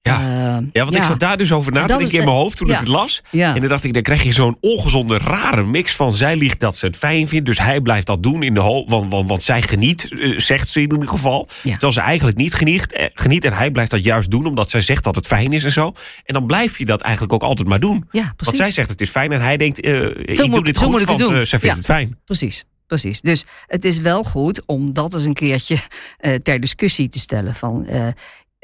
Ja. 0.02 0.20
Uh, 0.20 0.66
ja, 0.72 0.82
want 0.82 0.90
ja. 0.94 1.00
ik 1.00 1.04
zat 1.04 1.20
daar 1.20 1.36
dus 1.36 1.52
over 1.52 1.72
na 1.72 1.86
te 1.86 1.96
denken 1.96 2.18
in 2.18 2.24
mijn 2.24 2.36
hoofd 2.36 2.56
toen 2.56 2.66
ja. 2.66 2.72
ik 2.72 2.80
het 2.80 2.88
las. 2.88 3.22
Ja. 3.30 3.54
En 3.54 3.60
dan 3.60 3.68
dacht 3.68 3.84
ik, 3.84 3.94
dan 3.94 4.02
krijg 4.02 4.22
je 4.22 4.32
zo'n 4.32 4.56
ongezonde, 4.60 5.18
rare 5.18 5.64
mix 5.64 5.94
van... 5.94 6.12
zij 6.12 6.36
liegt 6.36 6.60
dat 6.60 6.76
ze 6.76 6.86
het 6.86 6.96
fijn 6.96 7.28
vindt, 7.28 7.46
dus 7.46 7.58
hij 7.58 7.80
blijft 7.80 8.06
dat 8.06 8.22
doen 8.22 8.42
in 8.42 8.54
de 8.54 8.60
hoop... 8.60 8.90
Want, 8.90 9.10
want, 9.10 9.28
want 9.28 9.42
zij 9.42 9.62
geniet, 9.62 10.10
uh, 10.10 10.38
zegt 10.38 10.68
ze 10.68 10.80
in 10.80 10.92
ieder 10.92 11.08
geval. 11.08 11.48
Terwijl 11.62 11.92
ze 11.92 12.00
eigenlijk 12.00 12.36
niet 12.36 12.54
geniet, 12.54 12.92
eh, 12.92 13.06
geniet 13.14 13.44
en 13.44 13.52
hij 13.52 13.70
blijft 13.70 13.90
dat 13.90 14.04
juist 14.04 14.30
doen... 14.30 14.46
omdat 14.46 14.70
zij 14.70 14.80
zegt 14.80 15.04
dat 15.04 15.14
het 15.14 15.26
fijn 15.26 15.52
is 15.52 15.64
en 15.64 15.72
zo. 15.72 15.92
En 16.24 16.34
dan 16.34 16.46
blijf 16.46 16.78
je 16.78 16.84
dat 16.84 17.00
eigenlijk 17.00 17.32
ook 17.32 17.42
altijd 17.42 17.68
maar 17.68 17.80
doen. 17.80 18.08
Want 18.36 18.56
zij 18.56 18.72
zegt 18.72 18.88
het 18.88 19.00
is 19.00 19.10
fijn 19.10 19.32
en 19.32 19.40
hij 19.40 19.56
denkt... 19.56 19.84
Uh, 19.84 20.06
ik 20.06 20.38
moet, 20.38 20.54
doe 20.54 20.64
dit 20.64 20.78
goed, 20.78 21.04
want 21.04 21.48
zij 21.48 21.58
vindt 21.58 21.76
het 21.76 21.84
fijn. 21.84 22.18
Precies. 22.24 22.64
Precies. 22.86 23.20
Dus 23.20 23.44
het 23.66 23.84
is 23.84 23.98
wel 23.98 24.22
goed 24.22 24.62
om 24.66 24.92
dat 24.92 25.14
eens 25.14 25.24
een 25.24 25.34
keertje 25.34 25.76
uh, 26.20 26.34
ter 26.34 26.60
discussie 26.60 27.08
te 27.08 27.18
stellen. 27.18 27.54
Van, 27.54 27.86
uh, 27.88 28.06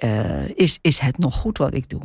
uh, 0.04 0.48
is, 0.48 0.78
is 0.80 0.98
het 0.98 1.18
nog 1.18 1.34
goed 1.34 1.58
wat 1.58 1.74
ik 1.74 1.88
doe? 1.88 2.02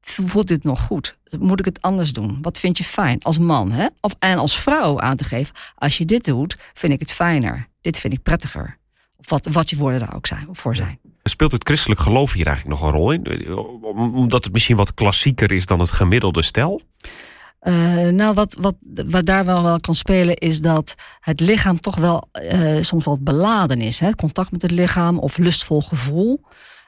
Voelt 0.00 0.48
dit 0.48 0.64
nog 0.64 0.80
goed? 0.80 1.16
Moet 1.38 1.58
ik 1.58 1.64
het 1.64 1.80
anders 1.80 2.12
doen? 2.12 2.38
Wat 2.42 2.58
vind 2.58 2.78
je 2.78 2.84
fijn 2.84 3.22
als 3.22 3.38
man? 3.38 3.72
Hè? 3.72 3.86
Of, 4.00 4.14
en 4.18 4.38
als 4.38 4.60
vrouw 4.60 5.00
aan 5.00 5.16
te 5.16 5.24
geven. 5.24 5.54
Als 5.74 5.98
je 5.98 6.04
dit 6.04 6.24
doet, 6.24 6.56
vind 6.72 6.92
ik 6.92 7.00
het 7.00 7.12
fijner. 7.12 7.68
Dit 7.80 7.98
vind 7.98 8.12
ik 8.12 8.22
prettiger. 8.22 8.78
Of 9.16 9.30
wat, 9.30 9.46
wat 9.46 9.70
je 9.70 9.76
woorden 9.76 10.00
daar 10.00 10.14
ook 10.14 10.26
zijn, 10.26 10.48
voor 10.52 10.76
zijn. 10.76 10.98
Speelt 11.22 11.52
het 11.52 11.64
christelijk 11.64 12.00
geloof 12.00 12.32
hier 12.32 12.46
eigenlijk 12.46 12.80
nog 12.80 12.88
een 12.88 12.98
rol 12.98 13.10
in? 13.12 13.56
Omdat 14.14 14.44
het 14.44 14.52
misschien 14.52 14.76
wat 14.76 14.94
klassieker 14.94 15.52
is 15.52 15.66
dan 15.66 15.80
het 15.80 15.90
gemiddelde 15.90 16.42
stel? 16.42 16.80
Uh, 17.62 18.08
nou, 18.08 18.34
wat, 18.34 18.56
wat, 18.60 18.74
wat 19.06 19.26
daar 19.26 19.44
wel, 19.44 19.62
wel 19.62 19.80
kan 19.80 19.94
spelen 19.94 20.36
is 20.36 20.60
dat 20.60 20.94
het 21.20 21.40
lichaam 21.40 21.80
toch 21.80 21.96
wel 21.96 22.28
uh, 22.52 22.82
soms 22.82 23.04
wat 23.04 23.24
beladen 23.24 23.80
is. 23.80 23.98
Hè? 23.98 24.14
Contact 24.14 24.50
met 24.50 24.62
het 24.62 24.70
lichaam 24.70 25.18
of 25.18 25.38
lustvol 25.38 25.82
gevoel. 25.82 26.40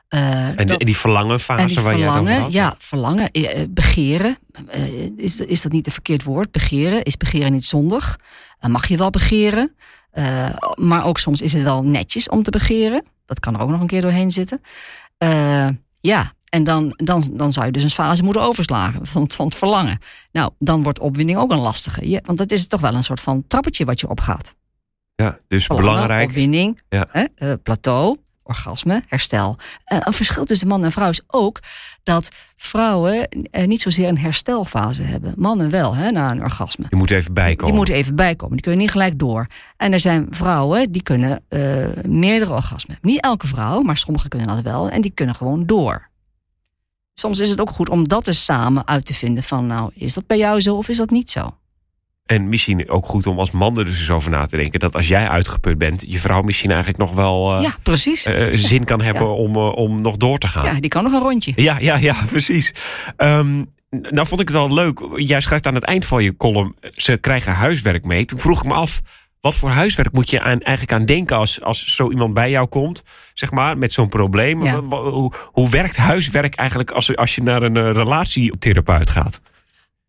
Uh, 0.08 0.60
en, 0.60 0.66
dat, 0.66 0.78
die 0.80 0.96
verlangenfase 0.96 1.60
en 1.60 1.66
die 1.66 1.80
waar 1.80 1.94
verlangen, 1.94 2.40
jij? 2.40 2.50
Ja, 2.50 2.74
verlangen, 2.78 3.30
begeren. 3.68 4.38
is, 5.16 5.40
is 5.40 5.62
dat 5.62 5.72
niet 5.72 5.86
een 5.86 5.92
verkeerd 5.92 6.22
woord? 6.22 6.52
Begeren. 6.52 7.02
Is 7.02 7.16
begeren 7.16 7.52
niet 7.52 7.64
zondig? 7.64 8.18
mag 8.60 8.88
je 8.88 8.96
wel 8.96 9.10
begeren. 9.10 9.74
maar 10.74 11.04
ook 11.04 11.18
soms 11.18 11.42
is 11.42 11.52
het 11.52 11.62
wel 11.62 11.82
netjes 11.82 12.28
om 12.28 12.42
te 12.42 12.50
begeren. 12.50 13.04
Dat 13.24 13.40
kan 13.40 13.54
er 13.54 13.60
ook 13.60 13.70
nog 13.70 13.80
een 13.80 13.86
keer 13.86 14.00
doorheen 14.00 14.30
zitten. 14.30 14.60
ja, 16.00 16.32
en 16.54 16.64
dan, 16.64 16.92
dan, 16.96 17.30
dan 17.32 17.52
zou 17.52 17.66
je 17.66 17.72
dus 17.72 17.82
een 17.82 17.90
fase 17.90 18.22
moeten 18.22 18.42
overslagen 18.42 19.06
van, 19.12 19.30
van 19.30 19.44
het 19.44 19.54
verlangen. 19.54 19.98
Nou, 20.32 20.52
dan 20.58 20.82
wordt 20.82 20.98
opwinding 20.98 21.38
ook 21.38 21.50
een 21.50 21.58
lastige. 21.58 22.20
Want 22.24 22.38
dat 22.38 22.52
is 22.52 22.66
toch 22.66 22.80
wel 22.80 22.94
een 22.94 23.04
soort 23.04 23.20
van 23.20 23.44
trappetje 23.46 23.84
wat 23.84 24.00
je 24.00 24.08
opgaat. 24.08 24.54
Ja, 25.14 25.38
dus 25.48 25.64
verlangen, 25.64 25.92
belangrijk. 25.92 26.28
Opwinding, 26.28 26.80
ja. 26.88 27.06
hè, 27.10 27.24
uh, 27.36 27.52
plateau, 27.62 28.18
orgasme, 28.44 29.02
herstel. 29.06 29.56
Uh, 29.92 29.98
een 30.00 30.12
verschil 30.12 30.44
tussen 30.44 30.68
man 30.68 30.84
en 30.84 30.92
vrouw 30.92 31.08
is 31.08 31.20
ook 31.26 31.60
dat 32.02 32.28
vrouwen 32.56 33.28
uh, 33.50 33.66
niet 33.66 33.82
zozeer 33.82 34.08
een 34.08 34.18
herstelfase 34.18 35.02
hebben. 35.02 35.34
Mannen 35.36 35.70
wel, 35.70 35.94
hè, 35.94 36.10
na 36.10 36.30
een 36.30 36.42
orgasme. 36.42 36.86
Die 36.88 36.98
moeten 36.98 37.16
even 37.16 37.34
bijkomen. 37.34 37.64
Die 37.64 37.74
moeten 37.74 37.94
even 37.94 38.16
bijkomen. 38.16 38.52
Die 38.52 38.62
kunnen 38.62 38.80
niet 38.80 38.90
gelijk 38.90 39.18
door. 39.18 39.46
En 39.76 39.92
er 39.92 40.00
zijn 40.00 40.26
vrouwen 40.30 40.92
die 40.92 41.02
kunnen 41.02 41.42
uh, 41.48 41.86
meerdere 42.06 42.52
orgasmen. 42.52 42.98
Niet 43.00 43.20
elke 43.20 43.46
vrouw, 43.46 43.82
maar 43.82 43.96
sommigen 43.96 44.28
kunnen 44.28 44.48
dat 44.48 44.60
wel. 44.60 44.90
En 44.90 45.00
die 45.00 45.12
kunnen 45.14 45.34
gewoon 45.34 45.66
door. 45.66 46.08
Soms 47.14 47.40
is 47.40 47.50
het 47.50 47.60
ook 47.60 47.70
goed 47.70 47.88
om 47.88 48.08
dat 48.08 48.26
eens 48.26 48.44
samen 48.44 48.86
uit 48.86 49.06
te 49.06 49.14
vinden 49.14 49.42
van... 49.42 49.66
nou, 49.66 49.90
is 49.94 50.14
dat 50.14 50.26
bij 50.26 50.38
jou 50.38 50.60
zo 50.60 50.76
of 50.76 50.88
is 50.88 50.96
dat 50.96 51.10
niet 51.10 51.30
zo? 51.30 51.56
En 52.24 52.48
misschien 52.48 52.88
ook 52.90 53.06
goed 53.06 53.26
om 53.26 53.38
als 53.38 53.50
man 53.50 53.78
er 53.78 53.84
dus 53.84 53.98
eens 53.98 54.10
over 54.10 54.30
na 54.30 54.46
te 54.46 54.56
denken. 54.56 54.80
Dat 54.80 54.94
als 54.94 55.08
jij 55.08 55.28
uitgeput 55.28 55.78
bent, 55.78 56.04
je 56.08 56.18
vrouw 56.18 56.42
misschien 56.42 56.70
eigenlijk 56.70 56.98
nog 56.98 57.12
wel 57.12 57.56
uh, 57.56 57.62
ja, 57.62 57.74
precies. 57.82 58.26
Uh, 58.26 58.56
zin 58.56 58.84
kan 58.84 59.00
hebben 59.00 59.22
ja. 59.22 59.28
om, 59.28 59.56
uh, 59.56 59.76
om 59.76 60.00
nog 60.00 60.16
door 60.16 60.38
te 60.38 60.48
gaan. 60.48 60.64
Ja, 60.64 60.80
die 60.80 60.90
kan 60.90 61.02
nog 61.02 61.12
een 61.12 61.20
rondje. 61.20 61.52
Ja, 61.56 61.78
ja, 61.78 61.96
ja 61.96 62.16
precies. 62.30 62.74
Um, 63.16 63.72
nou 63.90 64.26
vond 64.26 64.40
ik 64.40 64.48
het 64.48 64.56
wel 64.56 64.72
leuk. 64.72 65.00
Jij 65.16 65.40
schrijft 65.40 65.66
aan 65.66 65.74
het 65.74 65.84
eind 65.84 66.04
van 66.04 66.22
je 66.22 66.36
column, 66.36 66.76
ze 66.94 67.16
krijgen 67.16 67.52
huiswerk 67.52 68.04
mee. 68.04 68.24
Toen 68.24 68.38
vroeg 68.38 68.58
ik 68.58 68.66
me 68.66 68.74
af, 68.74 69.00
wat 69.40 69.56
voor 69.56 69.70
huiswerk 69.70 70.12
moet 70.12 70.30
je 70.30 70.40
aan, 70.40 70.60
eigenlijk 70.60 70.92
aan 70.92 71.06
denken 71.06 71.36
als, 71.36 71.60
als 71.60 71.94
zo 71.94 72.10
iemand 72.10 72.34
bij 72.34 72.50
jou 72.50 72.66
komt, 72.66 73.04
zeg 73.34 73.50
maar, 73.50 73.78
met 73.78 73.92
zo'n 73.92 74.08
probleem? 74.08 74.60
Hoe, 74.90 75.32
hoe 75.44 75.70
werkt 75.70 75.96
huiswerk 75.96 76.54
eigenlijk 76.54 76.90
als, 76.90 77.16
als 77.16 77.34
je 77.34 77.42
naar 77.42 77.62
een 77.62 77.92
relatietherapeut 77.92 79.10
gaat? 79.10 79.40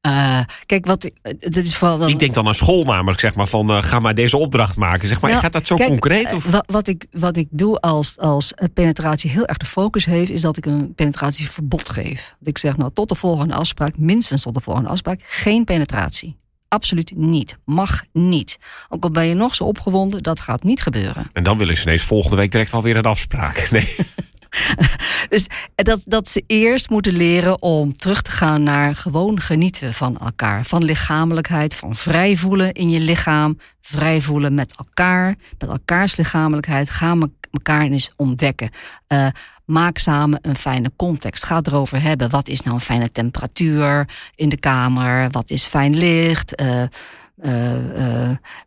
Uh, 0.05 0.39
kijk, 0.65 0.85
wat 0.85 1.11
dat 1.39 1.55
is 1.55 1.75
vooral. 1.75 1.97
Dan... 1.97 2.09
Ik 2.09 2.19
denk 2.19 2.33
dan 2.33 2.47
aan 2.47 2.55
school, 2.55 2.83
namelijk 2.83 3.19
zeg 3.19 3.35
maar 3.35 3.47
van 3.47 3.71
uh, 3.71 3.83
ga 3.83 3.99
maar 3.99 4.15
deze 4.15 4.37
opdracht 4.37 4.75
maken. 4.75 5.07
Zeg 5.07 5.21
maar, 5.21 5.29
nou, 5.29 5.43
gaat 5.43 5.53
dat 5.53 5.67
zo 5.67 5.75
kijk, 5.75 5.89
concreet? 5.89 6.33
Of? 6.33 6.45
Wat, 6.45 6.63
wat, 6.67 6.87
ik, 6.87 7.05
wat 7.11 7.37
ik 7.37 7.47
doe 7.51 7.79
als, 7.79 8.17
als 8.17 8.53
penetratie 8.73 9.29
heel 9.29 9.45
erg 9.45 9.57
de 9.57 9.65
focus 9.65 10.05
heeft, 10.05 10.29
is 10.29 10.41
dat 10.41 10.57
ik 10.57 10.65
een 10.65 10.93
penetratieverbod 10.95 11.89
geef. 11.89 12.35
Dat 12.39 12.47
ik 12.47 12.57
zeg, 12.57 12.77
nou, 12.77 12.91
tot 12.93 13.09
de 13.09 13.15
volgende 13.15 13.53
afspraak, 13.53 13.97
minstens 13.97 14.43
tot 14.43 14.53
de 14.53 14.61
volgende 14.61 14.89
afspraak, 14.89 15.21
geen 15.23 15.63
penetratie. 15.63 16.37
Absoluut 16.67 17.13
niet. 17.15 17.57
Mag 17.65 18.03
niet. 18.13 18.57
Ook 18.89 19.03
al 19.03 19.11
ben 19.11 19.25
je 19.25 19.33
nog 19.33 19.55
zo 19.55 19.63
opgewonden, 19.63 20.23
dat 20.23 20.39
gaat 20.39 20.63
niet 20.63 20.81
gebeuren. 20.81 21.29
En 21.33 21.43
dan 21.43 21.57
willen 21.57 21.77
ze 21.77 21.83
ineens 21.83 22.03
volgende 22.03 22.35
week 22.35 22.51
direct 22.51 22.71
wel 22.71 22.81
weer 22.81 22.97
een 22.97 23.03
afspraak. 23.03 23.67
Nee. 23.71 23.95
dus 25.29 25.47
dat, 25.75 26.01
dat 26.05 26.27
ze 26.27 26.43
eerst 26.47 26.89
moeten 26.89 27.13
leren 27.13 27.61
om 27.61 27.93
terug 27.93 28.21
te 28.21 28.31
gaan 28.31 28.63
naar 28.63 28.95
gewoon 28.95 29.39
genieten 29.39 29.93
van 29.93 30.17
elkaar. 30.17 30.65
Van 30.65 30.83
lichamelijkheid, 30.83 31.75
van 31.75 31.95
vrij 31.95 32.35
voelen 32.35 32.71
in 32.71 32.89
je 32.89 32.99
lichaam. 32.99 33.57
Vrij 33.81 34.21
voelen 34.21 34.53
met 34.53 34.73
elkaar, 34.77 35.35
met 35.57 35.69
elkaars 35.69 36.15
lichamelijkheid. 36.15 36.89
Ga 36.89 37.15
me, 37.15 37.29
elkaar 37.51 37.81
eens 37.81 38.11
ontdekken. 38.15 38.69
Uh, 39.07 39.27
maak 39.65 39.97
samen 39.97 40.39
een 40.41 40.55
fijne 40.55 40.91
context. 40.95 41.45
Ga 41.45 41.55
het 41.55 41.67
erover 41.67 42.01
hebben. 42.01 42.29
Wat 42.29 42.47
is 42.47 42.61
nou 42.61 42.75
een 42.75 42.81
fijne 42.81 43.11
temperatuur 43.11 44.09
in 44.35 44.49
de 44.49 44.57
kamer? 44.57 45.29
Wat 45.31 45.49
is 45.49 45.65
fijn 45.65 45.97
licht? 45.97 46.61
Uh, 46.61 46.83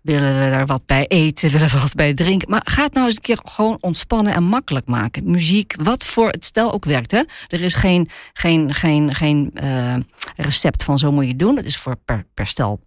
willen 0.02 0.38
we 0.38 0.44
er 0.44 0.66
wat 0.66 0.87
bij 0.87 1.06
eten? 1.06 1.50
Willen 1.58 1.68
we 1.68 1.80
wat 1.80 1.94
bij 1.94 2.14
drinken? 2.14 2.50
Maar 2.50 2.60
ga 2.64 2.82
het 2.82 2.92
nou 2.92 3.06
eens 3.06 3.16
een 3.16 3.22
keer 3.22 3.40
gewoon 3.44 3.78
ontspannen 3.80 4.34
en 4.34 4.42
makkelijk 4.42 4.87
maken. 4.87 5.30
Muziek, 5.30 5.75
wat 5.82 6.04
voor 6.04 6.28
het 6.28 6.44
stel 6.44 6.72
ook 6.72 6.84
werkt. 6.84 7.10
Hè? 7.10 7.22
Er 7.46 7.60
is 7.60 7.75
geen, 7.75 8.08
geen, 8.32 8.75
geen, 8.75 9.14
geen 9.14 9.50
uh, 9.62 9.94
recept 10.37 10.84
van 10.84 10.98
zo 10.98 11.12
moet 11.12 11.26
je 11.26 11.37
doen. 11.37 11.54
Dat 11.54 11.64
is 11.64 11.76
voor 11.76 11.96
per, 12.04 12.26
per 12.34 12.46
stel 12.46 12.80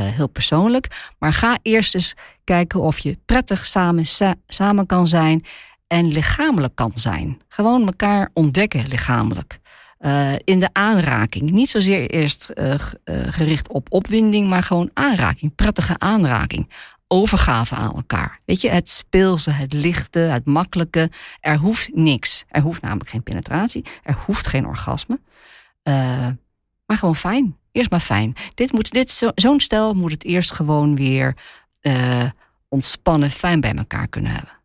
heel 0.00 0.28
persoonlijk. 0.28 1.12
Maar 1.18 1.32
ga 1.32 1.58
eerst 1.62 1.94
eens 1.94 2.14
kijken 2.44 2.80
of 2.80 2.98
je 2.98 3.18
prettig 3.26 3.66
samen, 3.66 4.06
sa 4.06 4.34
samen 4.46 4.86
kan 4.86 5.06
zijn 5.06 5.44
en 5.86 6.08
lichamelijk 6.08 6.74
kan 6.74 6.92
zijn. 6.94 7.40
Gewoon 7.48 7.86
elkaar 7.86 8.30
ontdekken 8.32 8.88
lichamelijk. 8.88 9.58
Uh, 10.00 10.32
in 10.44 10.60
de 10.60 10.68
aanraking. 10.72 11.50
Niet 11.50 11.70
zozeer 11.70 12.10
eerst 12.10 12.50
uh, 12.54 12.74
uh, 12.74 12.78
gericht 13.04 13.68
op 13.68 13.86
opwinding, 13.92 14.48
maar 14.48 14.62
gewoon 14.62 14.90
aanraking. 14.92 15.54
Prettige 15.54 15.98
aanraking. 15.98 16.70
Overgave 17.08 17.74
aan 17.74 17.94
elkaar. 17.94 18.40
Weet 18.44 18.60
je, 18.60 18.68
het 18.68 18.88
speelse, 18.88 19.50
het 19.50 19.72
lichte, 19.72 20.18
het 20.18 20.44
makkelijke. 20.44 21.10
Er 21.40 21.56
hoeft 21.56 21.90
niks. 21.94 22.44
Er 22.48 22.62
hoeft 22.62 22.82
namelijk 22.82 23.10
geen 23.10 23.22
penetratie. 23.22 23.84
Er 24.02 24.16
hoeft 24.26 24.46
geen 24.46 24.66
orgasme. 24.66 25.20
maar 26.86 26.98
gewoon 26.98 27.16
fijn. 27.16 27.56
Eerst 27.72 27.90
maar 27.90 28.00
fijn. 28.00 28.34
Dit 28.54 28.72
moet, 28.72 28.90
dit, 28.90 29.10
zo, 29.10 29.30
zo'n 29.34 29.60
stel 29.60 29.94
moet 29.94 30.12
het 30.12 30.24
eerst 30.24 30.52
gewoon 30.52 30.96
weer 30.96 31.34
ontspannen, 32.68 33.30
fijn 33.30 33.60
bij 33.60 33.74
elkaar 33.74 34.08
kunnen 34.08 34.32
hebben. 34.32 34.55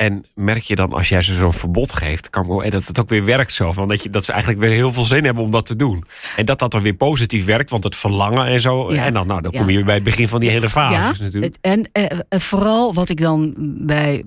En 0.00 0.24
merk 0.34 0.62
je 0.62 0.74
dan 0.74 0.92
als 0.92 1.08
jij 1.08 1.22
ze 1.22 1.34
zo'n 1.34 1.52
verbod 1.52 1.92
geeft, 1.92 2.30
kan 2.30 2.64
dat 2.70 2.86
het 2.86 2.98
ook 2.98 3.08
weer 3.08 3.24
werkt 3.24 3.52
zo. 3.52 3.72
Van 3.72 3.88
dat, 3.88 4.02
je, 4.02 4.10
dat 4.10 4.24
ze 4.24 4.32
eigenlijk 4.32 4.62
weer 4.62 4.72
heel 4.72 4.92
veel 4.92 5.04
zin 5.04 5.24
hebben 5.24 5.44
om 5.44 5.50
dat 5.50 5.66
te 5.66 5.76
doen. 5.76 6.04
En 6.36 6.44
dat 6.44 6.58
dat 6.58 6.70
dan 6.70 6.82
weer 6.82 6.94
positief 6.94 7.44
werkt, 7.44 7.70
want 7.70 7.84
het 7.84 7.96
verlangen 7.96 8.46
en 8.46 8.60
zo. 8.60 8.92
Ja, 8.92 9.04
en 9.04 9.12
dan, 9.12 9.26
nou, 9.26 9.40
dan 9.40 9.52
kom 9.52 9.68
je 9.68 9.74
weer 9.74 9.84
bij 9.84 9.94
het 9.94 10.02
begin 10.02 10.28
van 10.28 10.40
die 10.40 10.50
hele 10.50 10.70
fase 10.70 11.22
natuurlijk. 11.22 11.56
En 11.60 11.88
uh, 11.92 12.06
vooral 12.28 12.94
wat 12.94 13.08
ik 13.08 13.20
dan 13.20 13.54
bij 13.86 14.24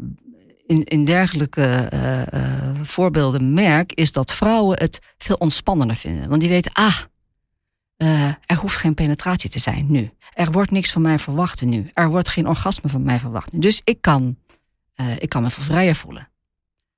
in, 0.68 0.84
in 0.84 1.06
dergelijke 1.06 1.90
uh, 1.94 2.20
uh, 2.20 2.70
voorbeelden 2.84 3.54
merk, 3.54 3.94
is 3.94 4.12
dat 4.12 4.34
vrouwen 4.34 4.80
het 4.80 5.00
veel 5.18 5.36
ontspannender 5.36 5.96
vinden. 5.96 6.30
Want 6.30 6.42
die 6.42 6.50
weten, 6.50 6.72
ah, 6.74 6.98
er 8.46 8.56
hoeft 8.56 8.76
geen 8.76 8.94
penetratie 8.94 9.50
te 9.50 9.60
zijn 9.60 9.86
nu. 9.90 10.10
Er 10.34 10.52
wordt 10.52 10.72
niks 10.72 10.92
van 10.92 11.02
mij 11.02 11.20
verwacht 11.20 11.62
nu. 11.62 11.90
Er 11.94 12.10
wordt 12.10 12.30
geen 12.30 12.48
orgasme 12.48 12.90
van 12.90 13.04
mij 13.04 13.20
verwacht. 13.20 13.62
Dus 13.62 13.82
ik 13.84 14.02
kan 14.02 14.38
uh, 15.02 15.08
ik 15.18 15.30
kan 15.30 15.42
me 15.42 15.50
veel 15.50 15.64
vrijer 15.64 15.96
voelen. 15.96 16.28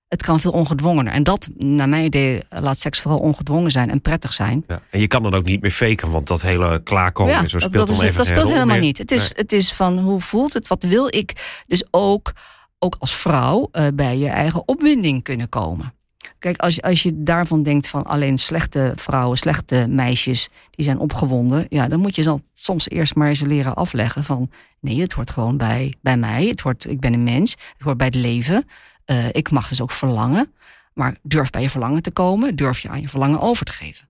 Het 0.08 0.24
kan 0.24 0.40
veel 0.40 0.52
ongedwongener. 0.52 1.14
En 1.14 1.24
dat, 1.24 1.48
naar 1.58 1.90
mijn 1.90 2.06
idee, 2.06 2.44
laat 2.50 2.80
seks 2.80 3.00
vooral 3.00 3.20
ongedwongen 3.20 3.72
zijn 3.72 3.90
en 3.90 4.02
prettig 4.02 4.34
zijn. 4.34 4.64
Ja. 4.68 4.82
En 4.90 5.00
je 5.00 5.08
kan 5.08 5.24
dan 5.24 5.34
ook 5.34 5.46
niet 5.46 5.62
meer 5.62 5.72
faken, 5.72 6.12
want 6.12 6.28
dat 6.28 6.42
hele 6.42 6.84
klaarkomen 6.84 7.34
ja, 7.34 7.42
en 7.42 7.50
zo 7.50 7.60
speelt 7.60 7.74
dat, 7.74 7.88
dat 7.88 7.96
is, 7.96 8.04
even 8.04 8.18
Dat 8.18 8.26
speelt 8.26 8.48
helemaal 8.50 8.78
niet. 8.78 8.98
Het 8.98 9.12
is, 9.12 9.22
nee. 9.22 9.32
het 9.36 9.52
is 9.52 9.74
van, 9.74 9.98
hoe 9.98 10.22
voelt 10.22 10.54
het? 10.54 10.68
Wat 10.68 10.84
wil 10.84 11.08
ik? 11.16 11.64
Dus 11.68 11.84
ook, 11.92 12.32
ook 12.80 12.96
als 13.00 13.16
vrouw 13.16 13.70
uh, 13.72 13.88
bij 13.94 14.18
je 14.18 14.28
eigen 14.28 14.68
opwinding 14.68 15.24
kunnen 15.24 15.50
komen. 15.50 15.94
Kijk, 16.40 16.58
als, 16.58 16.82
als 16.82 17.04
je 17.04 17.24
daarvan 17.24 17.64
denkt 17.64 17.88
van 17.88 18.04
alleen 18.04 18.38
slechte 18.38 18.94
vrouwen, 18.96 19.38
slechte 19.38 19.88
meisjes, 19.90 20.50
die 20.70 20.86
zijn 20.86 21.00
opgewonden. 21.00 21.66
Ja, 21.70 21.88
dan 21.88 22.00
moet 22.00 22.16
je 22.16 22.24
dan 22.24 22.44
soms 22.54 22.90
eerst 22.90 23.16
maar 23.16 23.28
eens 23.28 23.42
leren 23.42 23.76
afleggen 23.76 24.24
van 24.24 24.52
nee, 24.80 25.02
het 25.02 25.14
hoort 25.14 25.30
gewoon 25.30 25.58
bij, 25.58 25.94
bij 26.02 26.18
mij. 26.18 26.46
Het 26.46 26.62
hoort, 26.62 26.90
ik 26.90 27.00
ben 27.00 27.14
een 27.14 27.24
mens, 27.24 27.52
het 27.52 27.82
hoort 27.82 27.98
bij 27.98 28.08
het 28.08 28.16
leven. 28.16 28.68
Uh, 29.06 29.26
ik 29.32 29.52
mag 29.52 29.68
dus 29.68 29.82
ook 29.82 29.92
verlangen. 29.92 30.54
Maar 30.94 31.16
durf 31.22 31.50
bij 31.50 31.62
je 31.62 31.70
verlangen 31.70 32.02
te 32.02 32.12
komen, 32.12 32.56
durf 32.56 32.80
je 32.80 32.90
aan 32.90 33.02
je 33.02 33.10
verlangen 33.10 33.40
over 33.42 33.66
te 33.66 33.72
geven. 33.72 34.08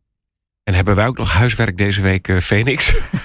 En 0.63 0.73
hebben 0.73 0.95
wij 0.95 1.07
ook 1.07 1.17
nog 1.17 1.31
huiswerk 1.33 1.77
deze 1.77 2.01
week, 2.01 2.41
Phoenix? 2.41 2.93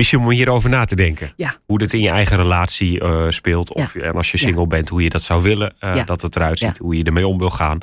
Misschien 0.00 0.20
om 0.20 0.30
hierover 0.30 0.70
na 0.70 0.84
te 0.84 0.96
denken. 0.96 1.32
Ja. 1.36 1.54
Hoe 1.66 1.78
dat 1.78 1.92
in 1.92 2.00
je 2.00 2.08
eigen 2.08 2.36
relatie 2.36 3.02
uh, 3.02 3.24
speelt. 3.28 3.74
Of 3.74 3.94
ja. 3.94 4.00
en 4.00 4.12
als 4.12 4.30
je 4.30 4.38
single 4.38 4.60
ja. 4.60 4.66
bent, 4.66 4.88
hoe 4.88 5.02
je 5.02 5.10
dat 5.10 5.22
zou 5.22 5.42
willen. 5.42 5.74
Uh, 5.84 6.06
dat 6.06 6.22
het 6.22 6.36
eruit 6.36 6.58
ziet. 6.58 6.78
Hoe 6.78 6.96
je 6.96 7.04
ermee 7.04 7.26
om 7.26 7.38
wil 7.38 7.50
gaan. 7.50 7.78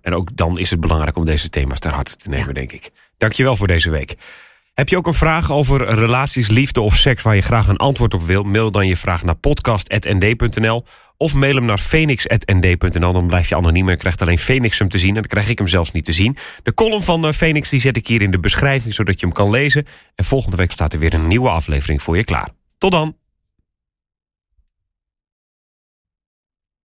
En 0.00 0.14
ook 0.14 0.36
dan 0.36 0.58
is 0.58 0.70
het 0.70 0.80
belangrijk 0.80 1.16
om 1.16 1.24
deze 1.24 1.48
thema's 1.48 1.78
ter 1.78 1.92
harte 1.92 2.16
te 2.16 2.28
nemen, 2.28 2.54
denk 2.54 2.72
ik. 2.72 2.90
Dankjewel 3.18 3.56
voor 3.56 3.66
deze 3.66 3.90
week. 3.90 4.16
Heb 4.74 4.88
je 4.88 4.96
ook 4.96 5.06
een 5.06 5.14
vraag 5.14 5.52
over 5.52 5.94
relaties, 5.94 6.48
liefde 6.48 6.80
of 6.80 6.96
seks 6.96 7.22
waar 7.22 7.34
je 7.34 7.40
graag 7.40 7.68
een 7.68 7.76
antwoord 7.76 8.14
op 8.14 8.22
wil? 8.22 8.42
Mail 8.42 8.70
dan 8.70 8.86
je 8.86 8.96
vraag 8.96 9.24
naar 9.24 9.34
podcast.nd.nl 9.34 10.84
of 11.16 11.34
mail 11.34 11.54
hem 11.54 11.64
naar 11.64 11.78
phoenix.nd.nl. 11.78 13.12
Dan 13.12 13.26
blijf 13.26 13.48
je 13.48 13.56
anoniem 13.56 13.88
en 13.88 13.98
krijgt 13.98 14.22
alleen 14.22 14.38
Phoenix 14.38 14.78
hem 14.78 14.88
te 14.88 14.98
zien. 14.98 15.08
En 15.08 15.14
dan 15.14 15.30
krijg 15.30 15.48
ik 15.48 15.58
hem 15.58 15.68
zelfs 15.68 15.92
niet 15.92 16.04
te 16.04 16.12
zien. 16.12 16.36
De 16.62 16.74
column 16.74 17.02
van 17.02 17.34
Phoenix 17.34 17.70
die 17.70 17.80
zet 17.80 17.96
ik 17.96 18.06
hier 18.06 18.22
in 18.22 18.30
de 18.30 18.40
beschrijving, 18.40 18.94
zodat 18.94 19.20
je 19.20 19.26
hem 19.26 19.34
kan 19.34 19.50
lezen. 19.50 19.86
En 20.14 20.24
volgende 20.24 20.56
week 20.56 20.72
staat 20.72 20.92
er 20.92 20.98
weer 20.98 21.14
een 21.14 21.28
nieuwe 21.28 21.48
aflevering 21.48 22.02
voor 22.02 22.16
je 22.16 22.24
klaar. 22.24 22.48
Tot 22.78 22.92
dan! 22.92 23.21